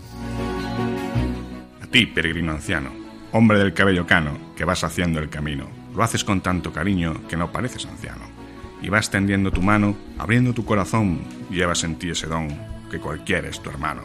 A 1.81 1.87
ti, 1.87 2.07
peregrino 2.07 2.53
anciano, 2.53 2.91
hombre 3.33 3.59
del 3.59 3.73
cabello 3.73 4.05
cano, 4.05 4.37
que 4.57 4.65
vas 4.65 4.83
haciendo 4.83 5.21
el 5.21 5.31
camino, 5.31 5.69
lo 5.95 6.03
haces 6.03 6.25
con 6.25 6.41
tanto 6.41 6.73
cariño 6.73 7.27
que 7.29 7.37
no 7.37 7.53
pareces 7.53 7.87
anciano. 7.87 8.25
Y 8.83 8.89
vas 8.89 9.11
tendiendo 9.11 9.53
tu 9.53 9.63
mano, 9.63 9.97
abriendo 10.19 10.53
tu 10.53 10.65
corazón, 10.65 11.21
llevas 11.51 11.85
en 11.85 11.97
ti 11.97 12.11
ese 12.11 12.27
don, 12.27 12.49
que 12.91 12.99
cualquiera 12.99 13.49
es 13.49 13.63
tu 13.63 13.71
hermano. 13.71 14.03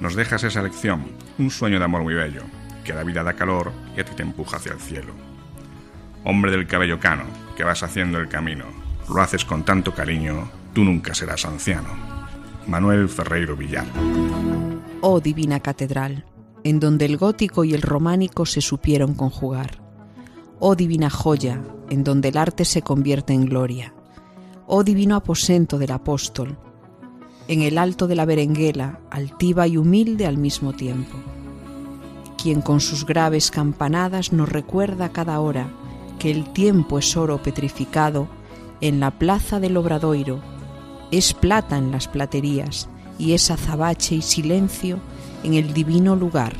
Nos 0.00 0.14
dejas 0.14 0.44
esa 0.44 0.62
lección, 0.62 1.04
un 1.38 1.50
sueño 1.50 1.78
de 1.78 1.84
amor 1.84 2.02
muy 2.02 2.14
bello, 2.14 2.42
que 2.86 2.94
la 2.94 3.02
vida 3.02 3.24
da 3.24 3.34
calor 3.34 3.72
y 3.96 4.00
a 4.00 4.04
ti 4.04 4.12
te 4.14 4.22
empuja 4.22 4.56
hacia 4.56 4.72
el 4.72 4.80
cielo. 4.80 5.12
Hombre 6.24 6.52
del 6.52 6.66
cabello 6.66 7.00
cano, 7.00 7.24
que 7.56 7.64
vas 7.64 7.82
haciendo 7.82 8.18
el 8.18 8.28
camino, 8.28 8.64
lo 9.08 9.20
haces 9.20 9.44
con 9.44 9.64
tanto 9.64 9.92
cariño, 9.92 10.48
tú 10.72 10.84
nunca 10.84 11.12
serás 11.12 11.44
anciano. 11.44 11.88
Manuel 12.66 13.08
Ferreiro 13.08 13.56
Villar. 13.56 13.86
Oh 15.00 15.20
divina 15.20 15.60
catedral, 15.60 16.24
en 16.64 16.80
donde 16.80 17.04
el 17.04 17.16
gótico 17.16 17.64
y 17.64 17.74
el 17.74 17.82
románico 17.82 18.46
se 18.46 18.60
supieron 18.60 19.14
conjugar. 19.14 19.82
Oh 20.58 20.74
divina 20.74 21.10
joya, 21.10 21.60
en 21.90 22.04
donde 22.04 22.28
el 22.28 22.38
arte 22.38 22.64
se 22.64 22.82
convierte 22.82 23.32
en 23.32 23.46
gloria. 23.46 23.94
Oh 24.66 24.84
divino 24.84 25.16
aposento 25.16 25.78
del 25.78 25.92
apóstol, 25.92 26.58
en 27.48 27.62
el 27.62 27.78
alto 27.78 28.08
de 28.08 28.16
la 28.16 28.24
berenguela, 28.24 29.00
altiva 29.10 29.68
y 29.68 29.76
humilde 29.76 30.26
al 30.26 30.38
mismo 30.38 30.72
tiempo 30.72 31.16
quien 32.46 32.62
con 32.62 32.78
sus 32.78 33.04
graves 33.04 33.50
campanadas 33.50 34.32
nos 34.32 34.48
recuerda 34.48 35.08
cada 35.08 35.40
hora 35.40 35.66
que 36.20 36.30
el 36.30 36.52
tiempo 36.52 37.00
es 37.00 37.16
oro 37.16 37.42
petrificado 37.42 38.28
en 38.80 39.00
la 39.00 39.10
plaza 39.10 39.58
del 39.58 39.76
Obradoiro, 39.76 40.38
es 41.10 41.34
plata 41.34 41.76
en 41.76 41.90
las 41.90 42.06
platerías 42.06 42.88
y 43.18 43.32
es 43.32 43.50
azabache 43.50 44.14
y 44.14 44.22
silencio 44.22 45.00
en 45.42 45.54
el 45.54 45.74
divino 45.74 46.14
lugar 46.14 46.54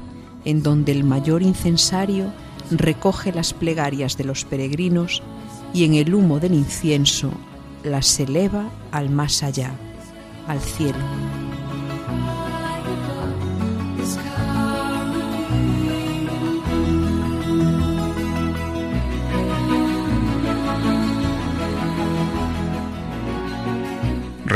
en 0.45 0.65
donde 0.65 0.91
el 0.91 1.05
mayor 1.05 1.45
incensario 1.45 2.33
recoge 2.73 3.31
las 3.31 3.55
plegarias 3.55 4.17
de 4.17 4.25
los 4.25 4.45
peregrinos 4.45 5.23
y 5.73 5.85
en 5.85 5.95
el 5.95 6.13
humo 6.17 6.41
del 6.41 6.55
incienso 6.55 7.31
las 7.85 8.19
eleva 8.19 8.71
al 8.91 9.09
más 9.09 9.45
allá, 9.45 9.71
al 10.49 10.59
cielo. 10.59 11.46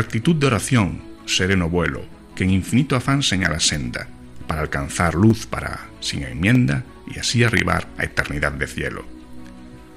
Rectitud 0.01 0.35
de 0.35 0.47
oración, 0.47 1.03
sereno 1.27 1.69
vuelo, 1.69 2.01
que 2.35 2.45
en 2.45 2.51
infinito 2.51 2.97
afán 2.97 3.23
señala 3.23 3.61
senda, 3.61 4.09
para 4.47 4.63
alcanzar 4.63 5.15
luz 5.15 5.45
para, 5.45 5.89
sin 6.01 6.23
enmienda, 6.23 6.85
y 7.07 7.19
así 7.19 7.45
arribar 7.45 7.87
a 7.99 8.05
eternidad 8.05 8.53
de 8.53 8.67
cielo. 8.67 9.05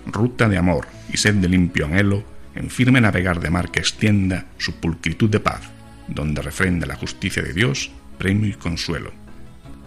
Ruta 0.05 0.49
de 0.49 0.57
amor 0.57 0.87
y 1.09 1.15
sed 1.15 1.35
de 1.35 1.47
limpio 1.47 1.85
anhelo, 1.85 2.25
en 2.53 2.69
firme 2.69 2.99
navegar 2.99 3.39
de 3.39 3.49
mar 3.49 3.71
que 3.71 3.79
extienda 3.79 4.47
su 4.57 4.75
pulcritud 4.75 5.29
de 5.29 5.39
paz, 5.39 5.61
donde 6.09 6.41
refrenda 6.41 6.85
la 6.85 6.97
justicia 6.97 7.41
de 7.41 7.53
Dios, 7.53 7.89
premio 8.17 8.49
y 8.49 8.55
consuelo. 8.55 9.13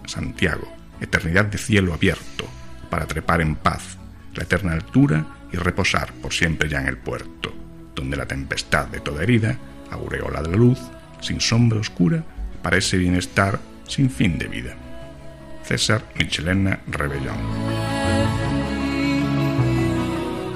Santiago, 0.06 0.74
eternidad 0.98 1.44
de 1.44 1.58
cielo 1.58 1.92
abierto, 1.92 2.48
para 2.88 3.06
trepar 3.06 3.42
en 3.42 3.54
paz, 3.54 3.98
la 4.34 4.44
eterna 4.44 4.72
altura 4.72 5.26
y 5.52 5.58
reposar 5.58 6.10
por 6.14 6.32
siempre 6.32 6.70
ya 6.70 6.80
en 6.80 6.88
el 6.88 6.96
puerto, 6.96 7.54
donde 7.94 8.16
la 8.16 8.24
tempestad 8.24 8.86
de 8.86 9.00
toda 9.00 9.22
herida 9.22 9.58
aureola 9.90 10.42
de 10.42 10.50
la 10.50 10.56
luz, 10.56 10.78
sin 11.20 11.40
sombra 11.40 11.80
oscura, 11.80 12.24
para 12.62 12.78
ese 12.78 12.96
bienestar 12.96 13.60
sin 13.86 14.10
fin 14.10 14.38
de 14.38 14.48
vida. 14.48 14.76
César 15.64 16.04
Michelena 16.18 16.80
Rebellón. 16.86 17.36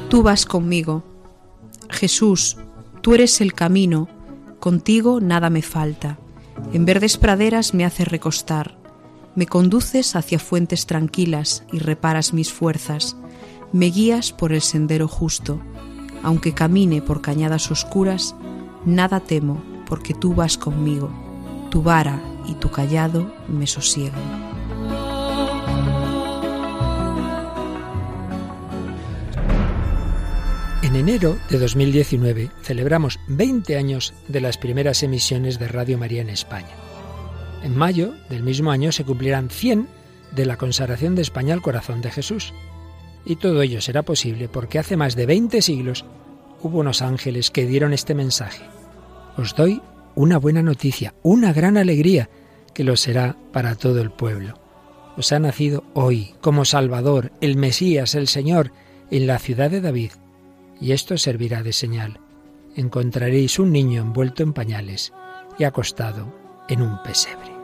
Tú 0.09 0.23
vas 0.23 0.45
conmigo. 0.45 1.05
Jesús, 1.89 2.57
tú 3.01 3.15
eres 3.15 3.41
el 3.41 3.53
camino, 3.55 4.09
contigo 4.59 5.21
nada 5.21 5.51
me 5.51 5.63
falta. 5.63 6.19
En 6.73 6.85
verdes 6.85 7.17
praderas 7.17 7.75
me 7.75 7.85
haces 7.85 8.09
recostar. 8.09 8.77
Me 9.35 9.47
conduces 9.47 10.17
hacia 10.17 10.39
fuentes 10.39 10.87
tranquilas 10.87 11.65
y 11.73 11.79
reparas 11.79 12.33
mis 12.33 12.53
fuerzas. 12.53 13.17
Me 13.73 13.87
guías 13.87 14.33
por 14.33 14.53
el 14.53 14.61
sendero 14.61 15.09
justo. 15.09 15.61
Aunque 16.23 16.53
camine 16.53 17.03
por 17.03 17.23
cañadas 17.23 17.71
oscuras, 17.71 18.35
nada 18.85 19.21
temo, 19.21 19.63
porque 19.87 20.15
tú 20.15 20.35
vas 20.35 20.57
conmigo. 20.57 21.11
Tu 21.71 21.83
vara 21.83 22.21
y 22.47 22.55
tu 22.55 22.71
callado 22.71 23.33
me 23.49 23.67
sosiegan. 23.67 24.51
En 30.83 30.97
enero 30.97 31.39
de 31.49 31.59
2019 31.59 32.51
celebramos 32.63 33.21
20 33.29 33.77
años 33.77 34.13
de 34.27 34.41
las 34.41 34.59
primeras 34.59 35.05
emisiones 35.05 35.59
de 35.61 35.69
Radio 35.69 35.99
María 35.99 36.23
en 36.23 36.31
España. 36.31 36.75
En 37.63 37.77
mayo 37.77 38.15
del 38.29 38.43
mismo 38.43 38.73
año 38.73 38.91
se 38.91 39.05
cumplirán 39.05 39.51
100 39.51 39.87
de 40.33 40.47
la 40.47 40.57
consagración 40.57 41.15
de 41.15 41.23
España 41.23 41.55
al 41.55 41.63
corazón 41.63 42.01
de 42.01 42.11
Jesús. 42.11 42.53
Y 43.25 43.37
todo 43.37 43.63
ello 43.63 43.81
será 43.81 44.03
posible 44.03 44.49
porque 44.49 44.79
hace 44.79 44.97
más 44.97 45.15
de 45.15 45.27
20 45.27 45.63
siglos 45.63 46.05
hubo 46.63 46.79
unos 46.79 47.03
ángeles 47.03 47.51
que 47.51 47.67
dieron 47.67 47.93
este 47.93 48.15
mensaje. 48.15 48.65
Os 49.37 49.55
doy 49.55 49.83
una 50.15 50.39
buena 50.39 50.63
noticia, 50.63 51.15
una 51.23 51.53
gran 51.53 51.77
alegría, 51.77 52.29
que 52.75 52.85
lo 52.85 52.97
será 52.97 53.37
para 53.53 53.75
todo 53.75 54.01
el 54.01 54.11
pueblo. 54.11 54.55
Os 55.17 55.33
ha 55.33 55.39
nacido 55.39 55.85
hoy 55.95 56.35
como 56.41 56.65
Salvador, 56.65 57.33
el 57.41 57.57
Mesías, 57.57 58.15
el 58.15 58.29
Señor, 58.29 58.73
en 59.11 59.27
la 59.27 59.39
ciudad 59.39 59.71
de 59.71 59.81
David 59.81 60.13
y 60.81 60.93
esto 60.93 61.19
servirá 61.19 61.63
de 61.63 61.73
señal. 61.73 62.21
Encontraréis 62.75 63.59
un 63.59 63.73
niño 63.73 64.01
envuelto 64.01 64.43
en 64.43 64.53
pañales 64.53 65.13
y 65.59 65.65
acostado 65.65 66.33
en 66.69 66.83
un 66.83 67.03
pesebre. 67.03 67.60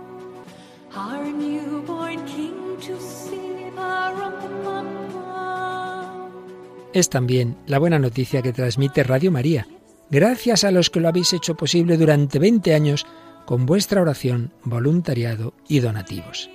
Es 6.96 7.10
también 7.10 7.58
la 7.66 7.78
buena 7.78 7.98
noticia 7.98 8.40
que 8.40 8.54
transmite 8.54 9.02
Radio 9.02 9.30
María, 9.30 9.68
gracias 10.08 10.64
a 10.64 10.70
los 10.70 10.88
que 10.88 10.98
lo 10.98 11.08
habéis 11.08 11.34
hecho 11.34 11.54
posible 11.54 11.98
durante 11.98 12.38
20 12.38 12.74
años 12.74 13.04
con 13.44 13.66
vuestra 13.66 14.00
oración, 14.00 14.50
voluntariado 14.64 15.52
y 15.68 15.80
donativos. 15.80 16.48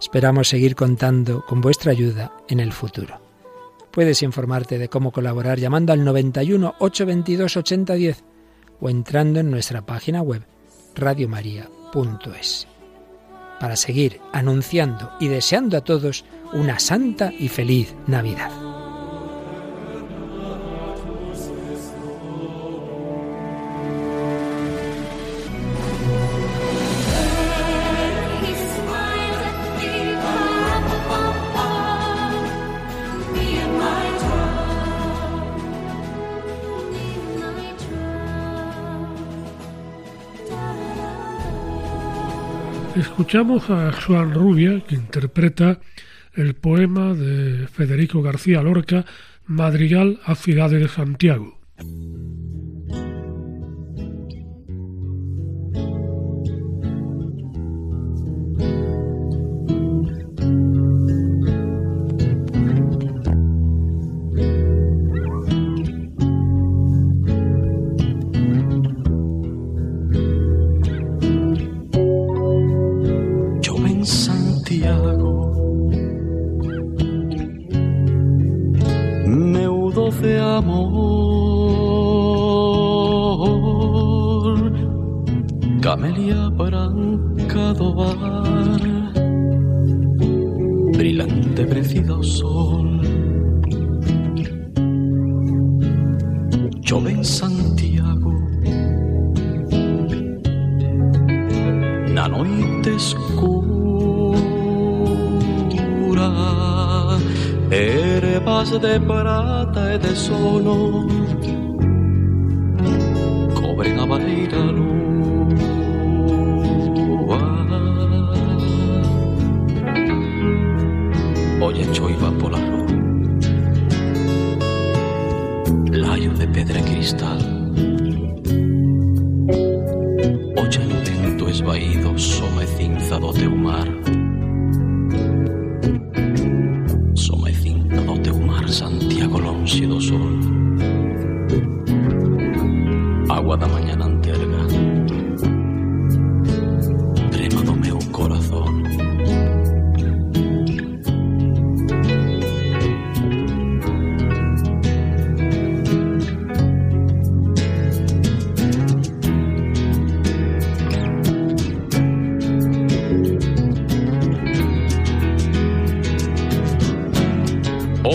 Esperamos 0.00 0.48
seguir 0.48 0.76
contando 0.76 1.44
con 1.44 1.60
vuestra 1.60 1.90
ayuda 1.90 2.30
en 2.48 2.60
el 2.60 2.72
futuro. 2.72 3.20
Puedes 3.90 4.22
informarte 4.22 4.78
de 4.78 4.88
cómo 4.88 5.10
colaborar 5.10 5.58
llamando 5.58 5.92
al 5.92 6.04
91 6.04 6.76
822 6.78 7.56
8010 7.56 8.24
o 8.80 8.88
entrando 8.88 9.40
en 9.40 9.50
nuestra 9.50 9.84
página 9.84 10.22
web 10.22 10.46
radiomaria.es. 10.94 12.68
Para 13.58 13.74
seguir 13.74 14.20
anunciando 14.32 15.10
y 15.18 15.26
deseando 15.26 15.76
a 15.76 15.80
todos 15.80 16.24
una 16.52 16.78
santa 16.78 17.32
y 17.36 17.48
feliz 17.48 17.92
Navidad. 18.06 18.73
Escuchamos 42.96 43.70
a 43.70 43.90
Juan 43.90 44.32
Rubia, 44.32 44.80
que 44.86 44.94
interpreta 44.94 45.80
el 46.34 46.54
poema 46.54 47.12
de 47.12 47.66
Federico 47.66 48.22
García 48.22 48.62
Lorca, 48.62 49.04
Madrigal 49.46 50.20
a 50.24 50.36
Ciudad 50.36 50.70
de 50.70 50.86
Santiago. 50.86 51.58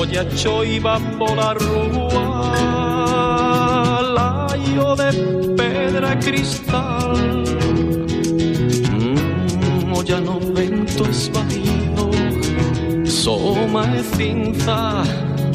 Oye 0.09 0.25
choiva 0.35 0.99
pola 1.19 1.53
rúa 1.53 2.51
Laio 4.01 4.95
de 4.95 5.11
pedra 5.55 6.15
cristal. 6.15 7.13
Mm, 8.89 9.93
Olla 9.93 10.19
no 10.19 10.39
vento 10.39 11.07
esvaído 11.07 12.09
Soma 13.05 13.85
e 13.95 14.03
cinza 14.03 15.03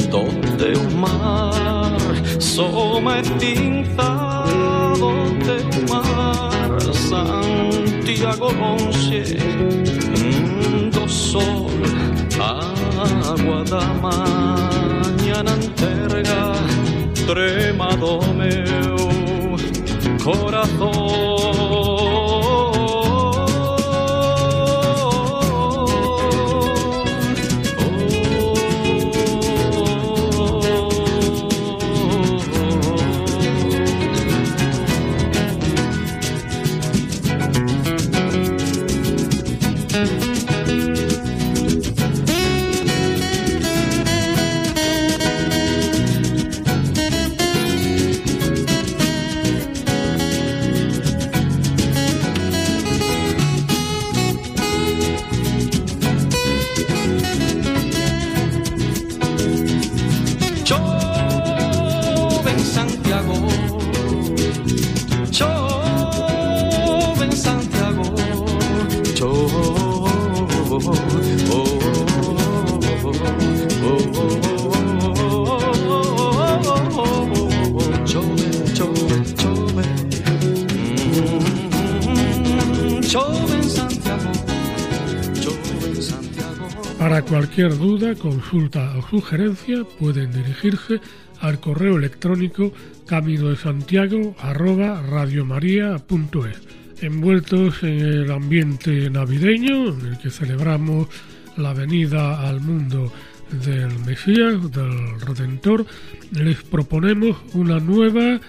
do 0.09 0.31
teu 0.57 0.89
mar 0.99 1.99
Soma 2.39 3.19
e 3.19 3.25
cinza 3.25 4.45
do 5.01 5.35
teu 5.45 5.67
mar 5.91 6.81
Santiago 6.95 8.53
longe 8.53 9.37
mm, 10.17 10.91
do 10.91 11.09
sol 13.05 13.33
agua 13.33 13.65
da 13.65 13.85
mañana 14.01 15.53
enterga 15.63 16.53
trema 17.27 17.97
do 17.97 18.21
meu 18.35 18.97
corazón 20.23 21.94
cualquier 87.29 87.77
duda, 87.79 88.15
consulta 88.15 88.97
o 88.97 89.03
sugerencia 89.09 89.85
pueden 89.99 90.33
dirigirse 90.33 91.01
al 91.41 91.61
correo 91.61 91.97
electrónico 91.97 92.73
camino 93.07 93.51
de 93.51 93.57
santiago 93.57 94.35
envueltos 97.01 97.83
en 97.83 98.01
el 98.01 98.31
ambiente 98.31 99.11
navideño 99.11 99.89
en 99.89 100.07
el 100.07 100.19
que 100.19 100.31
celebramos 100.31 101.09
la 101.57 101.73
venida 101.73 102.49
al 102.49 102.61
mundo 102.61 103.13
del 103.65 103.99
Mesías, 104.07 104.71
del 104.73 105.21
Redentor, 105.21 105.87
les 106.33 106.63
proponemos 106.63 107.37
una 107.55 107.79
nueva, 107.79 108.41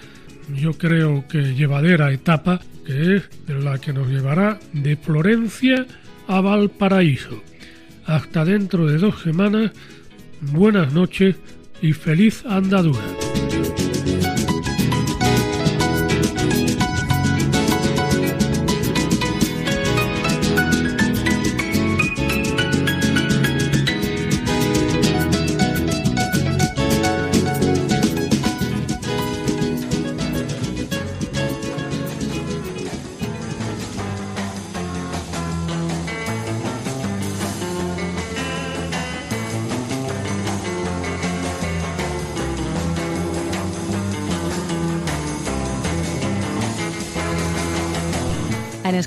yo 0.54 0.72
creo 0.72 1.26
que 1.28 1.54
llevadera 1.54 2.12
etapa, 2.12 2.60
que 2.84 3.16
es 3.16 3.28
la 3.48 3.78
que 3.78 3.92
nos 3.92 4.08
llevará 4.08 4.58
de 4.72 4.96
Florencia 4.96 5.86
a 6.26 6.40
Valparaíso. 6.40 7.42
Hasta 8.06 8.44
dentro 8.44 8.86
de 8.86 8.98
dos 8.98 9.20
semanas, 9.20 9.72
buenas 10.40 10.92
noches 10.92 11.34
y 11.82 11.92
feliz 11.92 12.44
andadura. 12.46 13.00